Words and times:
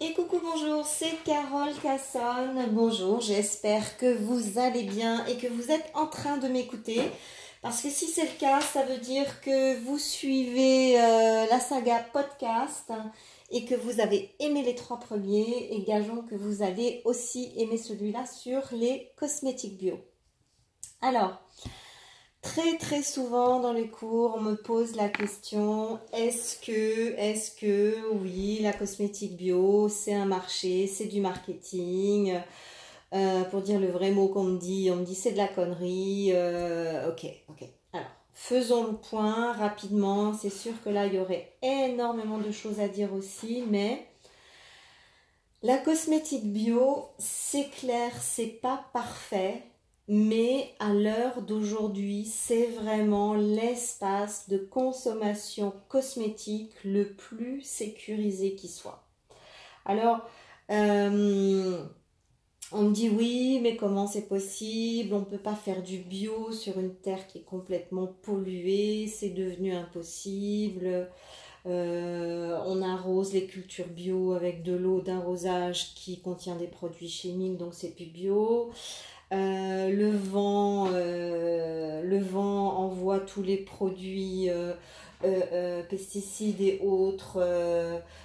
Et 0.00 0.12
coucou, 0.12 0.40
bonjour, 0.40 0.86
c'est 0.86 1.24
Carole 1.24 1.74
Cassonne. 1.82 2.68
Bonjour, 2.70 3.20
j'espère 3.20 3.96
que 3.96 4.16
vous 4.18 4.60
allez 4.60 4.84
bien 4.84 5.26
et 5.26 5.36
que 5.38 5.48
vous 5.48 5.72
êtes 5.72 5.90
en 5.92 6.06
train 6.06 6.36
de 6.36 6.46
m'écouter. 6.46 7.00
Parce 7.62 7.82
que 7.82 7.90
si 7.90 8.06
c'est 8.06 8.22
le 8.22 8.38
cas, 8.38 8.60
ça 8.60 8.84
veut 8.84 8.98
dire 8.98 9.40
que 9.40 9.76
vous 9.80 9.98
suivez 9.98 11.00
euh, 11.00 11.46
la 11.50 11.58
saga 11.58 11.98
podcast 12.12 12.92
et 13.50 13.64
que 13.64 13.74
vous 13.74 14.00
avez 14.00 14.30
aimé 14.38 14.62
les 14.62 14.76
trois 14.76 15.00
premiers 15.00 15.68
et 15.72 15.82
gageons 15.82 16.22
que 16.22 16.36
vous 16.36 16.62
avez 16.62 17.02
aussi 17.04 17.52
aimé 17.56 17.76
celui-là 17.76 18.24
sur 18.24 18.62
les 18.70 19.10
cosmétiques 19.16 19.78
bio. 19.78 19.98
Alors, 21.02 21.42
très 22.42 22.76
très 22.78 23.02
souvent 23.02 23.60
dans 23.60 23.72
les 23.72 23.88
cours, 23.88 24.34
on 24.36 24.40
me 24.40 24.54
pose 24.54 24.96
la 24.96 25.08
question 25.08 25.98
est-ce 26.12 26.58
que, 26.60 27.14
est-ce 27.16 27.50
que, 27.52 28.10
oui, 28.14 28.60
la 28.62 28.72
cosmétique 28.72 29.36
bio, 29.36 29.88
c'est 29.88 30.14
un 30.14 30.26
marché, 30.26 30.86
c'est 30.86 31.06
du 31.06 31.20
marketing? 31.20 32.40
Euh, 33.14 33.44
Pour 33.44 33.62
dire 33.62 33.80
le 33.80 33.88
vrai 33.90 34.10
mot 34.10 34.28
qu'on 34.28 34.44
me 34.44 34.58
dit, 34.58 34.90
on 34.92 34.96
me 34.96 35.04
dit 35.04 35.14
c'est 35.14 35.32
de 35.32 35.38
la 35.38 35.48
connerie. 35.48 36.30
Euh, 36.34 37.10
ok, 37.10 37.26
ok. 37.48 37.64
Alors, 37.92 38.06
faisons 38.34 38.86
le 38.88 38.96
point 38.96 39.52
rapidement. 39.52 40.34
C'est 40.34 40.50
sûr 40.50 40.72
que 40.84 40.90
là, 40.90 41.06
il 41.06 41.14
y 41.14 41.18
aurait 41.18 41.56
énormément 41.62 42.38
de 42.38 42.50
choses 42.52 42.80
à 42.80 42.88
dire 42.88 43.12
aussi, 43.14 43.64
mais. 43.68 44.06
La 45.62 45.76
cosmétique 45.78 46.52
bio, 46.52 47.08
c'est 47.18 47.68
clair, 47.70 48.12
c'est 48.20 48.46
pas 48.46 48.84
parfait, 48.92 49.64
mais 50.08 50.74
à 50.78 50.94
l'heure 50.94 51.42
d'aujourd'hui, 51.42 52.24
c'est 52.24 52.66
vraiment 52.66 53.34
l'espace 53.34 54.48
de 54.48 54.56
consommation 54.56 55.74
cosmétique 55.88 56.72
le 56.84 57.12
plus 57.12 57.60
sécurisé 57.60 58.54
qui 58.54 58.68
soit. 58.68 59.04
Alors, 59.84 60.20
euh, 60.70 61.84
on 62.72 62.82
me 62.82 62.92
dit 62.92 63.10
oui, 63.10 63.60
mais 63.62 63.76
comment 63.76 64.06
c'est 64.06 64.28
possible? 64.28 65.14
On 65.14 65.20
ne 65.20 65.24
peut 65.24 65.38
pas 65.38 65.54
faire 65.54 65.82
du 65.82 65.98
bio 65.98 66.52
sur 66.52 66.78
une 66.78 66.94
terre 66.94 67.26
qui 67.26 67.38
est 67.38 67.44
complètement 67.44 68.06
polluée, 68.06 69.06
c'est 69.06 69.30
devenu 69.30 69.74
impossible. 69.74 71.10
Euh, 71.66 72.58
on 72.64 72.80
arrose 72.82 73.32
les 73.34 73.46
cultures 73.46 73.88
bio 73.88 74.32
avec 74.32 74.62
de 74.62 74.74
l'eau 74.74 75.00
d'arrosage 75.02 75.94
qui 75.94 76.20
contient 76.20 76.56
des 76.56 76.66
produits 76.66 77.08
chimiques, 77.08 77.58
donc 77.58 77.74
c'est 77.74 77.94
plus 77.94 78.06
bio. 78.06 78.70
Euh, 79.32 79.90
le 79.90 80.10
vent, 80.10 80.88
euh, 80.92 82.02
le 82.02 82.18
vent 82.18 82.78
envoie 82.78 83.20
tous 83.20 83.42
les 83.42 83.58
produits 83.58 84.48
euh, 84.50 85.82
pesticides 85.82 86.60
et 86.62 86.80
autres 86.82 87.42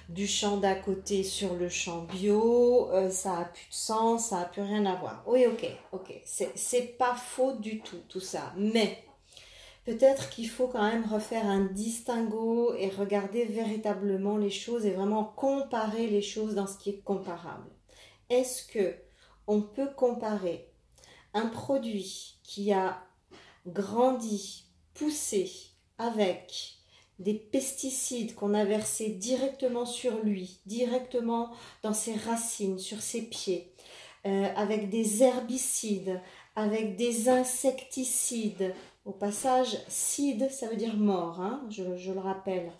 du 0.08 0.26
champ 0.26 0.56
d'à 0.56 0.74
côté 0.74 1.22
sur 1.22 1.54
le 1.54 1.68
champ 1.68 2.02
bio. 2.02 2.88
ça 3.10 3.38
a 3.38 3.44
plus 3.44 3.68
de 3.68 3.74
sens, 3.74 4.28
ça 4.28 4.38
a 4.40 4.44
plus 4.46 4.62
rien 4.62 4.86
à 4.86 4.94
voir. 4.94 5.22
Oui, 5.26 5.44
ok, 5.46 5.66
ok, 5.92 6.20
c'est 6.24 6.96
pas 6.96 7.14
faux 7.14 7.52
du 7.52 7.80
tout 7.80 8.00
tout 8.08 8.20
ça, 8.20 8.52
mais 8.56 8.98
peut-être 9.84 10.30
qu'il 10.30 10.48
faut 10.48 10.68
quand 10.68 10.88
même 10.88 11.04
refaire 11.04 11.46
un 11.46 11.64
distinguo 11.66 12.74
et 12.78 12.88
regarder 12.88 13.44
véritablement 13.44 14.38
les 14.38 14.50
choses 14.50 14.86
et 14.86 14.92
vraiment 14.92 15.24
comparer 15.24 16.06
les 16.06 16.22
choses 16.22 16.54
dans 16.54 16.66
ce 16.66 16.78
qui 16.78 16.90
est 16.90 17.02
comparable. 17.04 17.68
Est-ce 18.30 18.66
que 18.66 18.94
on 19.46 19.60
peut 19.60 19.90
comparer 19.94 20.66
un 21.34 21.46
produit 21.46 22.36
qui 22.42 22.72
a 22.72 23.02
grandi, 23.66 24.64
poussé 24.94 25.50
avec 25.98 26.76
des 27.18 27.34
pesticides 27.34 28.34
qu'on 28.34 28.54
a 28.54 28.64
versés 28.64 29.10
directement 29.10 29.86
sur 29.86 30.22
lui, 30.22 30.60
directement 30.66 31.50
dans 31.82 31.92
ses 31.92 32.14
racines, 32.14 32.78
sur 32.78 33.00
ses 33.00 33.22
pieds, 33.22 33.72
euh, 34.26 34.48
avec 34.56 34.88
des 34.90 35.22
herbicides, 35.22 36.20
avec 36.56 36.96
des 36.96 37.28
insecticides. 37.28 38.74
Au 39.04 39.12
passage, 39.12 39.76
cide, 39.88 40.50
ça 40.50 40.66
veut 40.66 40.76
dire 40.76 40.96
mort, 40.96 41.38
hein, 41.40 41.62
je, 41.68 41.96
je 41.96 42.10
le 42.10 42.20
rappelle. 42.20 42.72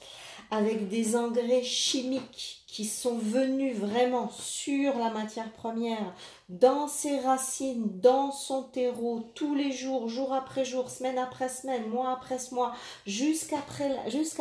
Avec 0.51 0.89
des 0.89 1.17
engrais 1.17 1.63
chimiques 1.63 2.65
qui 2.67 2.87
sont 2.87 3.19
venus 3.19 3.77
vraiment 3.77 4.31
sur 4.31 4.99
la 4.99 5.11
matière 5.11 5.53
première, 5.53 6.15
dans 6.49 6.89
ses 6.89 7.21
racines, 7.21 8.01
dans 8.01 8.33
son 8.33 8.65
terreau, 8.65 9.21
tous 9.35 9.55
les 9.55 9.71
jours, 9.71 10.09
jour 10.09 10.33
après 10.33 10.65
jour, 10.65 10.91
semaine 10.91 11.19
après 11.19 11.49
semaine, 11.49 11.89
mois 11.89 12.11
après 12.11 12.39
mois, 12.53 12.75
jusqu'à 13.07 13.61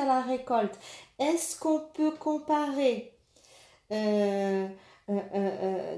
la 0.05 0.21
récolte. 0.21 0.79
Est-ce 1.19 1.59
qu'on 1.59 1.81
peut 1.93 2.11
comparer 2.11 3.13
euh, 3.91 4.67
euh, 5.09 5.19
euh, 5.35 5.97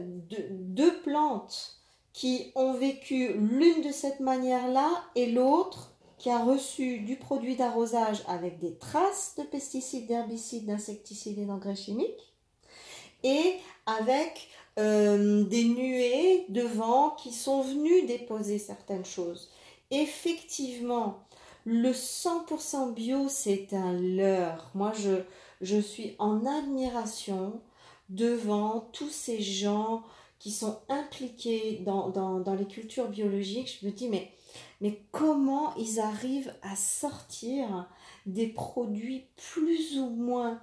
deux 0.50 1.00
plantes 1.04 1.85
qui 2.16 2.54
ont 2.56 2.72
vécu 2.72 3.34
l'une 3.34 3.82
de 3.82 3.92
cette 3.92 4.22
manière-là 4.22 4.90
et 5.16 5.30
l'autre 5.34 5.92
qui 6.18 6.30
a 6.30 6.40
reçu 6.40 7.00
du 7.00 7.18
produit 7.18 7.58
d'arrosage 7.58 8.24
avec 8.30 8.58
des 8.58 8.78
traces 8.78 9.36
de 9.38 9.44
pesticides, 9.44 10.08
d'herbicides, 10.08 10.66
d'insecticides 10.66 11.38
et 11.38 11.46
d'engrais 11.46 11.76
chimiques, 11.76 12.34
et 13.24 13.56
avec 13.86 14.48
euh, 14.80 15.44
des 15.44 15.66
nuées 15.66 16.46
de 16.48 16.62
vent 16.62 17.10
qui 17.22 17.34
sont 17.34 17.62
venus 17.64 18.08
déposer 18.08 18.60
certaines 18.60 19.06
choses. 19.06 19.52
Effectivement, 19.92 21.20
le 21.66 21.92
100% 21.92 22.94
bio, 22.94 23.28
c'est 23.28 23.74
un 23.74 23.92
leurre. 23.92 24.72
Moi, 24.74 24.94
je, 24.98 25.18
je 25.60 25.82
suis 25.82 26.16
en 26.18 26.46
admiration 26.46 27.60
devant 28.08 28.88
tous 28.94 29.10
ces 29.10 29.42
gens 29.42 30.02
qui 30.40 30.52
sont 30.52 30.80
impliqués 30.90 31.82
dans, 31.86 32.10
dans, 32.10 32.40
dans 32.40 32.56
les 32.56 32.66
cultures 32.66 33.08
biologiques. 33.10 33.80
Je 33.82 33.88
me 33.88 33.92
dis, 33.92 34.10
mais 34.10 34.32
mais 34.82 35.02
comment 35.12 35.76
ils 35.76 36.00
arrivent 36.00 36.54
à 36.62 36.76
sortir 36.76 37.90
des 38.26 38.48
produits 38.48 39.26
plus 39.54 39.98
ou 40.00 40.10
moins 40.10 40.62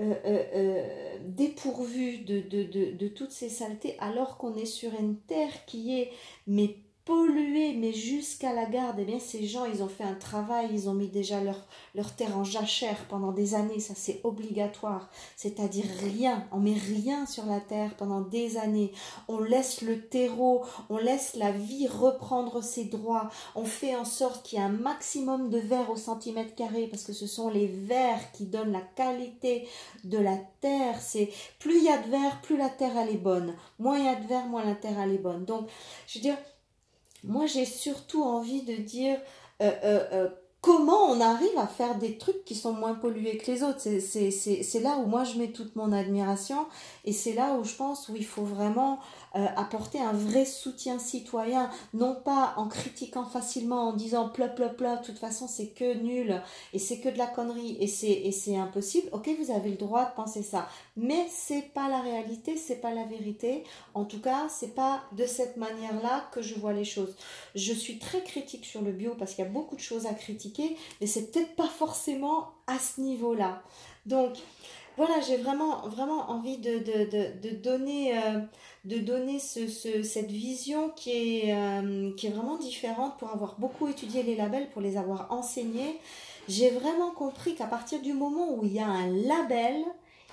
euh, 0.00 0.14
euh, 0.24 0.44
euh, 0.54 1.18
dépourvus 1.24 2.18
de, 2.18 2.40
de, 2.40 3.08
toutes 3.08 3.30
ces 3.30 3.48
saletés 3.48 3.96
alors 4.00 4.38
qu'on 4.38 4.56
est 4.56 4.66
sur 4.66 4.92
une 4.98 5.16
terre 5.16 5.64
qui 5.66 6.00
est 6.00 6.10
mais 6.48 6.78
pollué, 7.04 7.74
mais 7.74 7.92
jusqu'à 7.92 8.54
la 8.54 8.64
garde, 8.64 8.96
eh 8.98 9.04
bien, 9.04 9.18
ces 9.18 9.46
gens, 9.46 9.66
ils 9.66 9.82
ont 9.82 9.88
fait 9.88 10.04
un 10.04 10.14
travail, 10.14 10.68
ils 10.72 10.88
ont 10.88 10.94
mis 10.94 11.08
déjà 11.08 11.42
leur, 11.42 11.66
leur 11.94 12.14
terre 12.16 12.36
en 12.36 12.44
jachère 12.44 13.04
pendant 13.08 13.32
des 13.32 13.54
années, 13.54 13.80
ça 13.80 13.92
c'est 13.94 14.20
obligatoire. 14.24 15.10
C'est-à-dire 15.36 15.84
rien, 16.00 16.46
on 16.50 16.60
met 16.60 16.72
rien 16.74 17.26
sur 17.26 17.44
la 17.44 17.60
terre 17.60 17.94
pendant 17.96 18.22
des 18.22 18.56
années. 18.56 18.92
On 19.28 19.38
laisse 19.38 19.82
le 19.82 20.00
terreau, 20.00 20.62
on 20.88 20.96
laisse 20.96 21.34
la 21.36 21.52
vie 21.52 21.88
reprendre 21.88 22.62
ses 22.62 22.84
droits. 22.84 23.28
On 23.54 23.64
fait 23.66 23.96
en 23.96 24.06
sorte 24.06 24.46
qu'il 24.46 24.58
y 24.58 24.62
ait 24.62 24.64
un 24.64 24.70
maximum 24.70 25.50
de 25.50 25.58
verre 25.58 25.90
au 25.90 25.96
centimètre 25.96 26.54
carré, 26.54 26.86
parce 26.86 27.04
que 27.04 27.12
ce 27.12 27.26
sont 27.26 27.50
les 27.50 27.66
verres 27.66 28.32
qui 28.32 28.46
donnent 28.46 28.72
la 28.72 28.80
qualité 28.80 29.68
de 30.04 30.18
la 30.18 30.38
terre. 30.62 31.00
C'est 31.02 31.30
plus 31.58 31.78
il 31.78 31.84
y 31.84 31.90
a 31.90 31.98
de 31.98 32.10
verre, 32.10 32.40
plus 32.40 32.56
la 32.56 32.70
terre 32.70 32.96
elle 32.96 33.10
est 33.10 33.18
bonne. 33.18 33.54
Moins 33.78 33.98
il 33.98 34.06
y 34.06 34.08
a 34.08 34.14
de 34.14 34.26
verre, 34.26 34.46
moins 34.46 34.64
la 34.64 34.74
terre 34.74 34.98
elle 35.02 35.12
est 35.12 35.18
bonne. 35.18 35.44
Donc, 35.44 35.68
je 36.06 36.18
veux 36.18 36.22
dire, 36.22 36.36
moi, 37.26 37.46
j'ai 37.46 37.64
surtout 37.64 38.22
envie 38.22 38.62
de 38.62 38.76
dire 38.76 39.18
euh, 39.62 39.70
euh, 39.84 40.04
euh, 40.12 40.28
comment 40.60 41.04
on 41.10 41.20
arrive 41.20 41.56
à 41.58 41.66
faire 41.66 41.96
des 41.98 42.18
trucs 42.18 42.44
qui 42.44 42.54
sont 42.54 42.72
moins 42.72 42.94
pollués 42.94 43.36
que 43.38 43.50
les 43.50 43.62
autres. 43.62 43.80
C'est 43.80 44.80
là 44.80 44.96
où 44.96 45.06
moi 45.06 45.24
je 45.24 45.38
mets 45.38 45.52
toute 45.52 45.76
mon 45.76 45.92
admiration 45.92 46.66
et 47.04 47.12
c'est 47.12 47.34
là 47.34 47.54
où 47.54 47.64
je 47.64 47.74
pense 47.74 48.08
où 48.08 48.16
il 48.16 48.24
faut 48.24 48.44
vraiment 48.44 48.98
apporter 49.34 50.00
un 50.00 50.12
vrai 50.12 50.46
soutien 50.46 50.98
citoyen, 50.98 51.68
non 51.92 52.14
pas 52.14 52.54
en 52.56 52.68
critiquant 52.68 53.26
facilement, 53.26 53.88
en 53.88 53.92
disant 53.92 54.30
plop 54.30 54.54
plop 54.54 54.76
plop, 54.76 55.00
de 55.00 55.04
toute 55.04 55.18
façon 55.18 55.48
c'est 55.48 55.68
que 55.68 55.98
nul 55.98 56.40
et 56.72 56.78
c'est 56.78 56.98
que 57.00 57.10
de 57.10 57.18
la 57.18 57.26
connerie 57.26 57.76
et 57.78 57.86
c'est 57.86 58.56
impossible. 58.56 59.08
Ok, 59.12 59.28
vous 59.38 59.52
avez 59.52 59.70
le 59.70 59.76
droit 59.76 60.06
de 60.06 60.14
penser 60.14 60.42
ça, 60.42 60.66
mais 60.96 61.26
c'est 61.28 61.72
pas 61.74 61.88
la 61.88 62.00
réalité, 62.00 62.56
c'est 62.56 62.80
pas 62.80 62.92
la 62.92 63.04
vérité. 63.04 63.64
En 63.94 64.04
tout 64.04 64.20
cas, 64.20 64.48
c'est 64.48 64.74
pas 64.74 65.02
de 65.12 65.26
cette 65.26 65.56
manière-là 65.56 66.28
que 66.32 66.40
je 66.40 66.54
vois 66.54 66.72
les 66.72 66.84
choses. 66.84 67.16
Je 67.54 67.72
suis 67.72 67.98
très 67.98 68.22
critique 68.22 68.64
sur 68.64 68.82
le 68.82 68.92
bio 68.92 69.14
parce 69.18 69.34
qu'il 69.34 69.44
y 69.44 69.48
a 69.48 69.50
beaucoup 69.50 69.76
de 69.76 69.80
choses 69.80 70.06
à 70.06 70.14
critiquer, 70.14 70.76
mais 71.00 71.06
c'est 71.06 71.32
peut-être 71.32 71.56
pas 71.56 71.68
forcément 71.68 72.50
à 72.66 72.78
ce 72.78 73.00
niveau-là. 73.00 73.62
Donc 74.06 74.34
voilà, 74.96 75.20
j'ai 75.20 75.36
vraiment, 75.38 75.88
vraiment 75.88 76.30
envie 76.30 76.58
de, 76.58 76.78
donner, 77.60 78.16
euh, 78.16 78.40
de 78.84 78.98
donner 78.98 79.40
ce, 79.40 79.66
cette 80.04 80.30
vision 80.30 80.86
euh, 80.86 82.12
qui 82.14 82.26
est 82.26 82.30
vraiment 82.30 82.56
différente 82.56 83.18
pour 83.18 83.30
avoir 83.30 83.56
beaucoup 83.58 83.88
étudié 83.88 84.22
les 84.22 84.36
labels, 84.36 84.70
pour 84.70 84.82
les 84.82 84.96
avoir 84.96 85.32
enseignés. 85.32 85.98
J'ai 86.48 86.70
vraiment 86.70 87.10
compris 87.10 87.56
qu'à 87.56 87.66
partir 87.66 88.00
du 88.02 88.12
moment 88.12 88.54
où 88.54 88.64
il 88.64 88.74
y 88.74 88.78
a 88.78 88.86
un 88.86 89.08
label, 89.08 89.84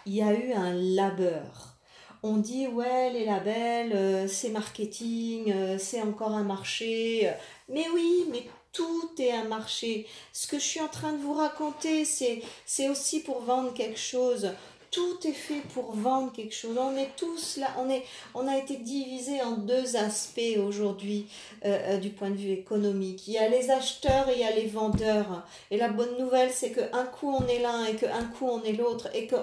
il 0.05 0.15
y 0.15 0.21
a 0.21 0.33
eu 0.33 0.53
un 0.53 0.73
labeur. 0.73 1.75
On 2.23 2.37
dit 2.37 2.67
ouais 2.67 3.11
les 3.11 3.25
labels 3.25 3.93
euh, 3.93 4.27
c'est 4.27 4.49
marketing, 4.49 5.53
c'est 5.79 6.01
encore 6.01 6.33
un 6.33 6.43
marché. 6.43 7.31
Mais 7.69 7.85
oui, 7.93 8.25
mais 8.31 8.45
tout 8.71 9.09
est 9.19 9.31
un 9.31 9.45
marché. 9.45 10.07
Ce 10.33 10.47
que 10.47 10.57
je 10.57 10.63
suis 10.63 10.81
en 10.81 10.87
train 10.87 11.13
de 11.13 11.21
vous 11.21 11.33
raconter, 11.33 12.05
c'est 12.05 12.89
aussi 12.89 13.21
pour 13.21 13.41
vendre 13.41 13.73
quelque 13.73 13.99
chose. 13.99 14.51
Tout 14.91 15.25
est 15.25 15.31
fait 15.31 15.61
pour 15.73 15.93
vendre 15.93 16.33
quelque 16.33 16.53
chose. 16.53 16.77
On 16.77 16.97
est 16.97 17.15
tous 17.15 17.57
là, 17.57 17.67
on, 17.79 17.89
est, 17.89 18.03
on 18.35 18.45
a 18.45 18.57
été 18.57 18.75
divisé 18.75 19.41
en 19.41 19.53
deux 19.53 19.95
aspects 19.95 20.57
aujourd'hui 20.57 21.27
euh, 21.65 21.95
euh, 21.95 21.97
du 21.97 22.09
point 22.09 22.29
de 22.29 22.35
vue 22.35 22.51
économique. 22.51 23.25
Il 23.27 23.35
y 23.35 23.37
a 23.37 23.47
les 23.47 23.71
acheteurs 23.71 24.27
et 24.27 24.33
il 24.33 24.39
y 24.39 24.43
a 24.43 24.51
les 24.51 24.67
vendeurs. 24.67 25.45
Et 25.71 25.77
la 25.77 25.87
bonne 25.87 26.17
nouvelle, 26.19 26.51
c'est 26.51 26.71
qu'un 26.71 27.05
coup 27.05 27.29
on 27.29 27.47
est 27.47 27.59
l'un 27.59 27.85
et 27.85 27.95
qu'un 27.95 28.25
coup 28.25 28.47
on 28.47 28.61
est 28.63 28.73
l'autre 28.73 29.07
et 29.15 29.27
que 29.27 29.37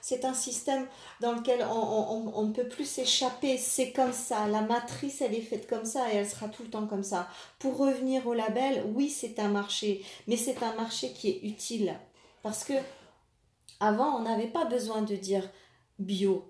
c'est 0.00 0.24
un 0.24 0.34
système 0.34 0.86
dans 1.20 1.32
lequel 1.32 1.66
on, 1.68 2.32
on 2.34 2.42
ne 2.44 2.52
peut 2.52 2.68
plus 2.68 2.88
s'échapper. 2.88 3.58
C'est 3.58 3.90
comme 3.90 4.12
ça. 4.12 4.46
La 4.46 4.60
matrice, 4.60 5.20
elle 5.20 5.34
est 5.34 5.40
faite 5.40 5.68
comme 5.68 5.84
ça 5.84 6.12
et 6.12 6.16
elle 6.16 6.28
sera 6.28 6.46
tout 6.46 6.62
le 6.62 6.70
temps 6.70 6.86
comme 6.86 7.02
ça. 7.02 7.28
Pour 7.58 7.76
revenir 7.76 8.24
au 8.28 8.34
label, 8.34 8.84
oui, 8.94 9.10
c'est 9.10 9.40
un 9.40 9.48
marché, 9.48 10.04
mais 10.28 10.36
c'est 10.36 10.62
un 10.62 10.74
marché 10.74 11.10
qui 11.12 11.28
est 11.28 11.40
utile. 11.42 11.94
Parce 12.44 12.64
que 12.64 12.74
avant, 13.82 14.16
on 14.16 14.22
n'avait 14.22 14.46
pas 14.46 14.64
besoin 14.64 15.02
de 15.02 15.16
dire 15.16 15.50
bio. 15.98 16.48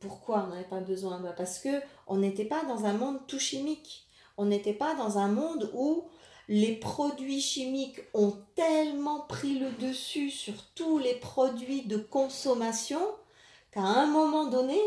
Pourquoi 0.00 0.44
on 0.44 0.48
n'avait 0.48 0.68
pas 0.68 0.80
besoin? 0.80 1.20
Bah, 1.20 1.32
Parce 1.36 1.60
que 1.60 1.68
on 2.08 2.18
n'était 2.18 2.44
pas 2.44 2.64
dans 2.64 2.86
un 2.86 2.92
monde 2.92 3.20
tout 3.28 3.38
chimique. 3.38 4.06
On 4.36 4.46
n'était 4.46 4.74
pas 4.74 4.94
dans 4.94 5.18
un 5.18 5.28
monde 5.28 5.70
où 5.74 6.08
les 6.48 6.72
produits 6.72 7.40
chimiques 7.40 8.00
ont 8.14 8.36
tellement 8.56 9.20
pris 9.20 9.60
le 9.60 9.70
dessus 9.70 10.30
sur 10.30 10.54
tous 10.74 10.98
les 10.98 11.14
produits 11.14 11.82
de 11.82 11.96
consommation 11.98 13.00
qu'à 13.70 13.82
un 13.82 14.06
moment 14.06 14.46
donné, 14.46 14.80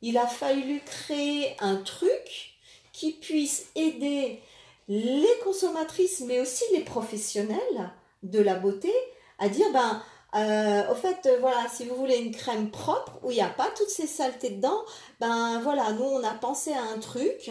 il 0.00 0.18
a 0.18 0.28
fallu 0.28 0.80
créer 0.84 1.56
un 1.58 1.76
truc 1.76 2.52
qui 2.92 3.10
puisse 3.10 3.70
aider 3.74 4.40
les 4.86 5.38
consommatrices, 5.42 6.20
mais 6.20 6.38
aussi 6.38 6.62
les 6.72 6.84
professionnels 6.84 7.90
de 8.22 8.40
la 8.40 8.54
beauté, 8.54 8.92
à 9.40 9.48
dire 9.48 9.66
ben 9.72 10.00
euh, 10.34 10.92
au 10.92 10.94
fait, 10.94 11.26
euh, 11.26 11.38
voilà, 11.40 11.66
si 11.72 11.86
vous 11.86 11.96
voulez 11.96 12.16
une 12.18 12.32
crème 12.34 12.70
propre 12.70 13.18
où 13.22 13.30
il 13.30 13.34
n'y 13.34 13.40
a 13.40 13.48
pas 13.48 13.70
toutes 13.76 13.88
ces 13.88 14.06
saletés 14.06 14.50
dedans, 14.50 14.82
ben 15.20 15.60
voilà, 15.62 15.92
nous 15.92 16.04
on 16.04 16.22
a 16.22 16.34
pensé 16.34 16.72
à 16.72 16.82
un 16.82 16.98
truc, 16.98 17.50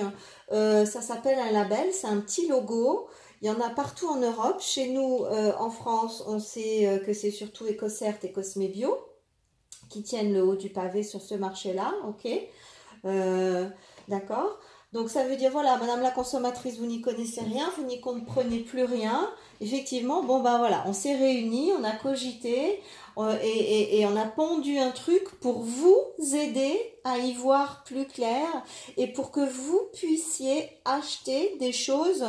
euh, 0.51 0.85
ça 0.85 1.01
s'appelle 1.01 1.39
un 1.39 1.51
label, 1.51 1.91
c'est 1.91 2.07
un 2.07 2.19
petit 2.19 2.47
logo. 2.47 3.07
Il 3.41 3.47
y 3.47 3.51
en 3.51 3.59
a 3.61 3.69
partout 3.69 4.07
en 4.07 4.17
Europe. 4.17 4.59
Chez 4.61 4.89
nous, 4.89 5.23
en 5.59 5.69
France, 5.69 6.23
on 6.25 6.39
sait 6.39 7.03
que 7.05 7.13
c'est 7.13 7.29
surtout 7.29 7.67
EcoCert 7.67 8.17
et 8.23 8.31
Cosmebio 8.31 8.97
qui 9.91 10.01
tiennent 10.01 10.33
le 10.33 10.43
haut 10.43 10.55
du 10.55 10.69
pavé 10.71 11.03
sur 11.03 11.21
ce 11.21 11.35
marché-là, 11.35 11.93
ok? 12.07 12.27
D'accord 14.07 14.57
donc 14.93 15.09
ça 15.09 15.25
veut 15.25 15.35
dire, 15.35 15.51
voilà, 15.51 15.75
madame 15.77 16.01
la 16.01 16.11
consommatrice, 16.11 16.77
vous 16.77 16.85
n'y 16.85 17.01
connaissez 17.01 17.41
rien, 17.41 17.69
vous 17.77 17.83
n'y 17.83 17.99
comprenez 17.99 18.59
plus 18.59 18.85
rien. 18.85 19.29
Effectivement, 19.59 20.23
bon 20.23 20.39
ben 20.39 20.57
voilà, 20.59 20.83
on 20.87 20.93
s'est 20.93 21.15
réunis, 21.15 21.71
on 21.77 21.83
a 21.83 21.91
cogité 21.91 22.81
euh, 23.17 23.37
et, 23.43 24.05
on 24.05 24.15
a 24.15 24.25
pondu 24.25 24.77
un 24.77 24.91
truc 24.91 25.29
pour 25.41 25.59
vous 25.59 25.97
aider 26.35 26.79
à 27.03 27.17
y 27.17 27.33
voir 27.33 27.83
plus 27.83 28.05
clair 28.05 28.47
et 28.95 29.07
pour 29.07 29.31
que 29.31 29.41
vous 29.41 29.81
puissiez 29.93 30.69
acheter 30.85 31.57
des 31.59 31.73
choses 31.73 32.25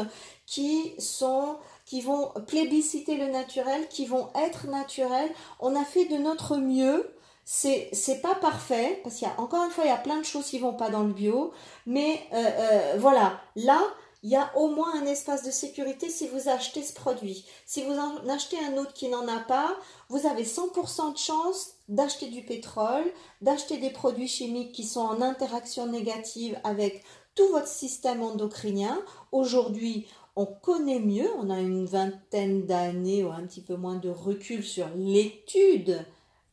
qui 0.46 0.94
sont 0.98 1.56
qui 1.84 2.02
vont 2.02 2.32
plébisciter 2.46 3.16
le 3.16 3.28
naturel, 3.28 3.88
qui 3.88 4.04
vont 4.04 4.28
être 4.34 4.66
naturelles. 4.66 5.30
On 5.58 5.74
a 5.74 5.84
fait 5.84 6.04
de 6.04 6.16
notre 6.16 6.58
mieux 6.58 7.08
c'est 7.50 7.88
c'est 7.94 8.20
pas 8.20 8.34
parfait 8.34 9.00
parce 9.02 9.14
qu'il 9.14 9.26
y 9.26 9.30
a 9.30 9.40
encore 9.40 9.64
une 9.64 9.70
fois 9.70 9.84
il 9.84 9.88
y 9.88 9.90
a 9.90 9.96
plein 9.96 10.18
de 10.18 10.24
choses 10.24 10.44
qui 10.44 10.58
vont 10.58 10.74
pas 10.74 10.90
dans 10.90 11.04
le 11.04 11.14
bio 11.14 11.50
mais 11.86 12.20
euh, 12.34 12.36
euh, 12.36 12.96
voilà 12.98 13.40
là 13.56 13.80
il 14.22 14.28
y 14.28 14.36
a 14.36 14.54
au 14.54 14.68
moins 14.68 15.00
un 15.00 15.06
espace 15.06 15.44
de 15.44 15.50
sécurité 15.50 16.10
si 16.10 16.26
vous 16.26 16.48
achetez 16.48 16.82
ce 16.82 16.92
produit. 16.92 17.46
Si 17.64 17.84
vous 17.84 17.92
en 17.92 18.28
achetez 18.28 18.58
un 18.58 18.76
autre 18.76 18.92
qui 18.92 19.08
n'en 19.08 19.28
a 19.28 19.38
pas, 19.38 19.76
vous 20.08 20.26
avez 20.26 20.42
100% 20.42 21.12
de 21.12 21.18
chance 21.18 21.74
d'acheter 21.88 22.26
du 22.26 22.42
pétrole, 22.42 23.04
d'acheter 23.42 23.78
des 23.78 23.90
produits 23.90 24.26
chimiques 24.26 24.72
qui 24.72 24.82
sont 24.82 25.02
en 25.02 25.22
interaction 25.22 25.86
négative 25.86 26.58
avec 26.64 27.04
tout 27.36 27.48
votre 27.50 27.68
système 27.68 28.20
endocrinien. 28.22 29.00
Aujourd'hui, 29.30 30.08
on 30.34 30.46
connaît 30.46 30.98
mieux, 30.98 31.30
on 31.38 31.48
a 31.48 31.60
une 31.60 31.86
vingtaine 31.86 32.66
d'années 32.66 33.22
ou 33.22 33.30
un 33.30 33.46
petit 33.46 33.62
peu 33.62 33.76
moins 33.76 33.96
de 33.96 34.10
recul 34.10 34.64
sur 34.64 34.88
l'étude 34.96 36.04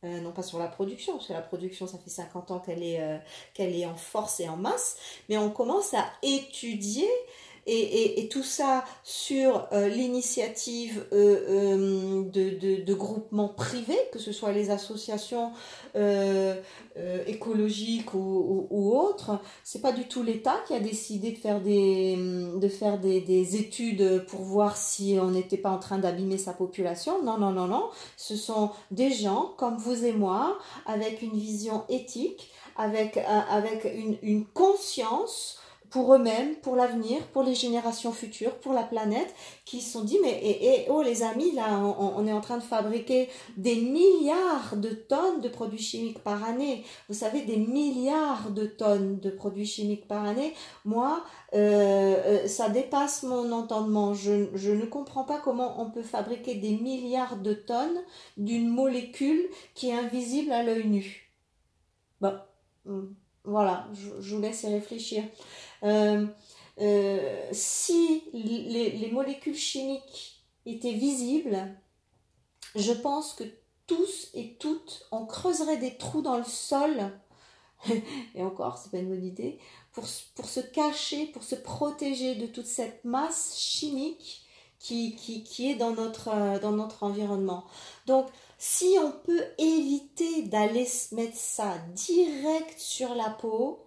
euh, 0.06 0.20
non 0.20 0.32
pas 0.32 0.42
sur 0.42 0.58
la 0.58 0.68
production, 0.68 1.14
parce 1.14 1.28
que 1.28 1.32
la 1.32 1.42
production, 1.42 1.86
ça 1.86 1.98
fait 1.98 2.10
50 2.10 2.50
ans 2.50 2.58
qu'elle 2.60 2.82
est, 2.82 3.00
euh, 3.00 3.18
qu'elle 3.54 3.74
est 3.74 3.86
en 3.86 3.96
force 3.96 4.40
et 4.40 4.48
en 4.48 4.56
masse, 4.56 4.96
mais 5.28 5.36
on 5.36 5.50
commence 5.50 5.94
à 5.94 6.04
étudier 6.22 7.08
et, 7.66 8.28
tout 8.30 8.42
ça 8.42 8.84
sur 9.02 9.66
euh, 9.72 9.88
l'initiative 9.88 11.04
euh, 11.12 12.24
euh, 12.32 12.80
de, 12.84 12.94
groupements 12.94 13.48
privés, 13.48 13.98
que 14.12 14.18
ce 14.18 14.32
soit 14.32 14.52
les 14.52 14.70
associations 14.70 15.52
écologiques 17.26 18.14
ou, 18.14 18.66
ou, 18.70 18.96
autres. 18.96 19.38
C'est 19.64 19.80
pas 19.80 19.92
du 19.92 20.06
tout 20.06 20.22
l'État 20.22 20.56
qui 20.66 20.74
a 20.74 20.80
décidé 20.80 21.32
de 21.32 21.38
faire 21.38 21.60
des, 21.60 22.16
de 22.16 22.68
faire 22.68 22.98
des, 22.98 23.20
des 23.20 23.56
études 23.56 24.24
pour 24.26 24.42
voir 24.42 24.76
si 24.76 25.18
on 25.20 25.30
n'était 25.30 25.56
pas 25.56 25.70
en 25.70 25.78
train 25.78 25.98
d'abîmer 25.98 26.38
sa 26.38 26.52
population. 26.52 27.22
Non, 27.22 27.38
non, 27.38 27.52
non, 27.52 27.66
non. 27.66 27.90
Ce 28.16 28.36
sont 28.36 28.70
des 28.90 29.10
gens 29.10 29.52
comme 29.56 29.76
vous 29.76 30.04
et 30.04 30.12
moi, 30.12 30.58
avec 30.86 31.22
une 31.22 31.36
vision 31.36 31.84
éthique, 31.88 32.50
avec, 32.76 33.18
avec 33.50 33.84
une, 33.84 34.18
une 34.22 34.44
conscience 34.46 35.58
pour 35.90 36.14
eux-mêmes, 36.14 36.56
pour 36.56 36.76
l'avenir, 36.76 37.26
pour 37.28 37.42
les 37.42 37.54
générations 37.54 38.12
futures, 38.12 38.56
pour 38.58 38.72
la 38.72 38.82
planète, 38.82 39.34
qui 39.64 39.80
se 39.80 39.92
sont 39.92 40.04
dit, 40.04 40.18
mais 40.22 40.38
et, 40.42 40.86
oh 40.88 41.02
les 41.02 41.22
amis, 41.22 41.52
là, 41.52 41.78
on, 41.78 42.26
est 42.26 42.32
en 42.32 42.40
train 42.40 42.58
de 42.58 42.62
fabriquer 42.62 43.28
des 43.56 43.76
milliards 43.76 44.76
de 44.76 44.90
tonnes 44.90 45.40
de 45.40 45.48
produits 45.48 45.78
chimiques 45.78 46.22
par 46.22 46.44
année. 46.44 46.84
Vous 47.08 47.14
savez, 47.14 47.42
des 47.42 47.56
milliards 47.56 48.50
de 48.50 48.66
tonnes 48.66 49.18
de 49.20 49.30
produits 49.30 49.66
chimiques 49.66 50.08
par 50.08 50.24
année. 50.24 50.54
Moi, 50.84 51.22
euh, 51.54 52.16
euh, 52.26 52.46
ça 52.46 52.68
dépasse 52.68 53.22
mon 53.22 53.52
entendement. 53.52 54.14
Je, 54.14 54.48
je 54.54 54.72
ne 54.72 54.86
comprends 54.86 55.24
pas 55.24 55.38
comment 55.38 55.80
on 55.80 55.90
peut 55.90 56.02
fabriquer 56.02 56.54
des 56.54 56.76
milliards 56.76 57.36
de 57.36 57.54
tonnes 57.54 58.02
d'une 58.36 58.68
molécule 58.68 59.48
qui 59.74 59.90
est 59.90 59.94
invisible 59.94 60.52
à 60.52 60.62
l'œil 60.62 60.86
nu. 60.88 61.32
Bon, 62.20 62.34
hum, 62.86 63.14
voilà, 63.46 63.88
je, 64.20 64.34
vous 64.34 64.40
laisse 64.40 64.64
y 64.64 64.68
réfléchir. 64.68 65.24
Euh, 65.82 66.26
euh, 66.80 67.48
si 67.52 68.24
les, 68.32 69.10
molécules 69.12 69.56
chimiques 69.56 70.42
étaient 70.66 70.92
visibles, 70.92 71.74
je 72.74 72.92
pense 72.92 73.32
que 73.32 73.44
tous 73.86 74.30
et 74.34 74.54
toutes, 74.58 75.06
on 75.12 75.24
creuserait 75.26 75.78
des 75.78 75.96
trous 75.96 76.22
dans 76.22 76.36
le 76.36 76.44
sol, 76.44 77.12
et 78.34 78.42
encore, 78.42 78.78
c'est 78.78 78.90
pas 78.90 78.98
une 78.98 79.08
bonne 79.08 79.24
idée, 79.24 79.58
pour, 79.92 80.06
se 80.06 80.60
cacher, 80.60 81.26
pour 81.26 81.44
se 81.44 81.54
protéger 81.54 82.34
de 82.34 82.46
toute 82.46 82.66
cette 82.66 83.04
masse 83.04 83.56
chimique 83.56 84.42
qui, 84.78 85.16
est 85.60 85.74
dans 85.74 85.92
notre, 85.92 86.28
euh, 86.28 86.58
dans 86.58 86.72
notre 86.72 87.02
environnement. 87.02 87.64
Donc, 88.06 88.26
si 88.58 88.96
on 89.02 89.12
peut 89.12 89.44
éviter 89.58 90.42
d'aller 90.42 90.86
se 90.86 91.14
mettre 91.14 91.36
ça 91.36 91.74
direct 91.94 92.78
sur 92.78 93.14
la 93.14 93.30
peau, 93.30 93.80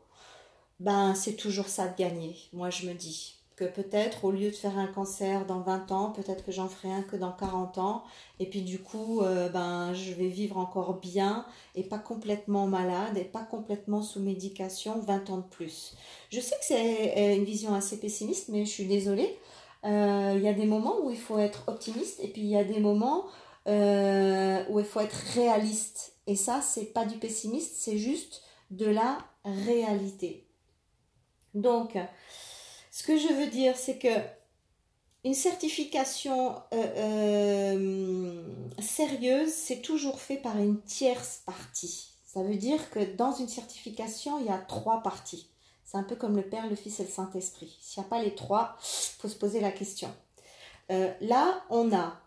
ben 0.79 1.15
c'est 1.15 1.35
toujours 1.35 1.67
ça 1.67 1.87
de 1.87 1.97
gagner. 1.97 2.35
Moi 2.53 2.69
je 2.69 2.87
me 2.87 2.93
dis 2.93 3.35
que 3.55 3.65
peut-être 3.65 4.23
au 4.23 4.31
lieu 4.31 4.51
de 4.51 4.55
faire 4.55 4.77
un 4.77 4.87
cancer 4.87 5.45
dans 5.45 5.59
20 5.59 5.91
ans, 5.91 6.11
peut-être 6.11 6.45
que 6.45 6.51
j'en 6.51 6.69
ferai 6.69 6.93
un 6.93 7.01
que 7.01 7.17
dans 7.17 7.33
40 7.33 7.77
ans 7.77 8.03
et 8.39 8.45
puis 8.45 8.61
du 8.61 8.79
coup 8.79 9.21
euh, 9.21 9.49
ben 9.49 9.93
je 9.93 10.13
vais 10.13 10.29
vivre 10.29 10.57
encore 10.57 10.93
bien 10.93 11.45
et 11.75 11.83
pas 11.83 11.97
complètement 11.97 12.67
malade 12.67 13.17
et 13.17 13.25
pas 13.25 13.43
complètement 13.43 14.01
sous 14.01 14.21
médication 14.21 14.99
20 14.99 15.29
ans 15.31 15.37
de 15.37 15.49
plus. 15.49 15.95
Je 16.31 16.39
sais 16.39 16.55
que 16.55 16.65
c'est 16.65 17.17
euh, 17.17 17.35
une 17.35 17.43
vision 17.43 17.73
assez 17.73 17.99
pessimiste 17.99 18.47
mais 18.49 18.65
je 18.65 18.71
suis 18.71 18.85
désolée. 18.85 19.37
Euh, 19.83 20.33
il 20.35 20.41
y 20.41 20.47
a 20.47 20.53
des 20.53 20.65
moments 20.65 21.01
où 21.03 21.11
il 21.11 21.19
faut 21.19 21.37
être 21.37 21.63
optimiste 21.67 22.19
et 22.21 22.29
puis 22.29 22.41
il 22.41 22.49
y 22.49 22.57
a 22.57 22.63
des 22.63 22.79
moments 22.79 23.25
où 23.69 24.79
il 24.79 24.85
faut 24.85 24.99
être 24.99 25.15
réaliste 25.35 26.13
et 26.27 26.35
ça 26.35 26.61
c'est 26.61 26.85
pas 26.85 27.05
du 27.05 27.17
pessimiste, 27.17 27.75
c'est 27.77 27.97
juste 27.97 28.41
de 28.71 28.85
la 28.85 29.17
réalité. 29.45 30.47
Donc, 31.53 31.97
ce 32.91 33.03
que 33.03 33.17
je 33.17 33.27
veux 33.27 33.47
dire, 33.47 33.75
c'est 33.77 33.97
que 33.97 34.09
une 35.25 35.33
certification 35.33 36.55
euh, 36.73 37.75
euh, 37.75 38.43
sérieuse, 38.79 39.51
c'est 39.51 39.81
toujours 39.81 40.21
fait 40.21 40.37
par 40.37 40.57
une 40.57 40.81
tierce 40.81 41.41
partie. 41.45 42.13
Ça 42.25 42.41
veut 42.43 42.55
dire 42.55 42.89
que 42.89 43.15
dans 43.15 43.33
une 43.33 43.49
certification, 43.49 44.39
il 44.39 44.45
y 44.45 44.49
a 44.49 44.57
trois 44.57 45.03
parties. 45.03 45.49
C'est 45.83 45.97
un 45.97 46.03
peu 46.03 46.15
comme 46.15 46.35
le 46.35 46.43
Père, 46.43 46.67
le 46.69 46.75
Fils 46.75 46.99
et 46.99 47.03
le 47.03 47.09
Saint-Esprit. 47.09 47.77
S'il 47.81 48.01
n'y 48.01 48.07
a 48.07 48.09
pas 48.09 48.21
les 48.21 48.35
trois, 48.35 48.77
il 48.81 49.21
faut 49.21 49.27
se 49.27 49.35
poser 49.35 49.59
la 49.59 49.71
question. 49.71 50.13
Euh, 50.91 51.11
là, 51.21 51.63
on 51.69 51.91
a 51.93 52.21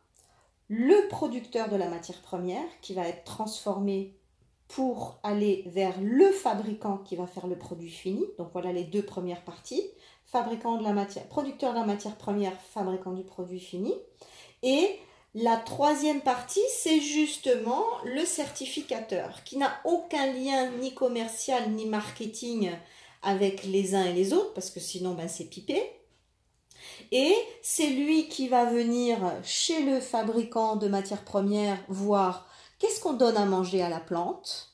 le 0.68 1.08
producteur 1.08 1.68
de 1.68 1.76
la 1.76 1.88
matière 1.88 2.20
première 2.22 2.64
qui 2.80 2.94
va 2.94 3.06
être 3.08 3.24
transformé 3.24 4.16
pour 4.68 5.18
aller 5.22 5.64
vers 5.66 6.00
le 6.00 6.30
fabricant 6.32 6.98
qui 6.98 7.16
va 7.16 7.26
faire 7.26 7.46
le 7.46 7.58
produit 7.58 7.90
fini. 7.90 8.24
Donc 8.38 8.50
voilà 8.52 8.72
les 8.72 8.84
deux 8.84 9.02
premières 9.02 9.44
parties. 9.44 9.82
Fabricant 10.24 10.78
de 10.78 10.84
la 10.84 10.94
matière, 10.94 11.26
producteur 11.28 11.74
de 11.74 11.78
la 11.78 11.84
matière 11.84 12.16
première, 12.16 12.58
fabricant 12.60 13.12
du 13.12 13.22
produit 13.22 13.60
fini. 13.60 13.92
Et 14.62 14.98
La 15.34 15.56
troisième 15.56 16.20
partie, 16.20 16.60
c'est 16.68 17.00
justement 17.00 17.84
le 18.04 18.22
certificateur, 18.26 19.42
qui 19.44 19.56
n'a 19.56 19.80
aucun 19.84 20.26
lien 20.26 20.70
ni 20.72 20.92
commercial 20.92 21.70
ni 21.70 21.86
marketing 21.86 22.70
avec 23.22 23.64
les 23.64 23.94
uns 23.94 24.04
et 24.04 24.12
les 24.12 24.34
autres, 24.34 24.52
parce 24.52 24.70
que 24.70 24.78
sinon 24.78 25.14
ben, 25.14 25.28
c'est 25.28 25.46
pipé. 25.46 25.91
Et 27.12 27.34
c'est 27.60 27.88
lui 27.88 28.26
qui 28.28 28.48
va 28.48 28.64
venir 28.64 29.18
chez 29.44 29.82
le 29.82 30.00
fabricant 30.00 30.76
de 30.76 30.88
matières 30.88 31.24
premières 31.24 31.78
voir 31.88 32.46
qu'est-ce 32.78 33.00
qu'on 33.00 33.12
donne 33.12 33.36
à 33.36 33.44
manger 33.44 33.82
à 33.82 33.90
la 33.90 34.00
plante, 34.00 34.70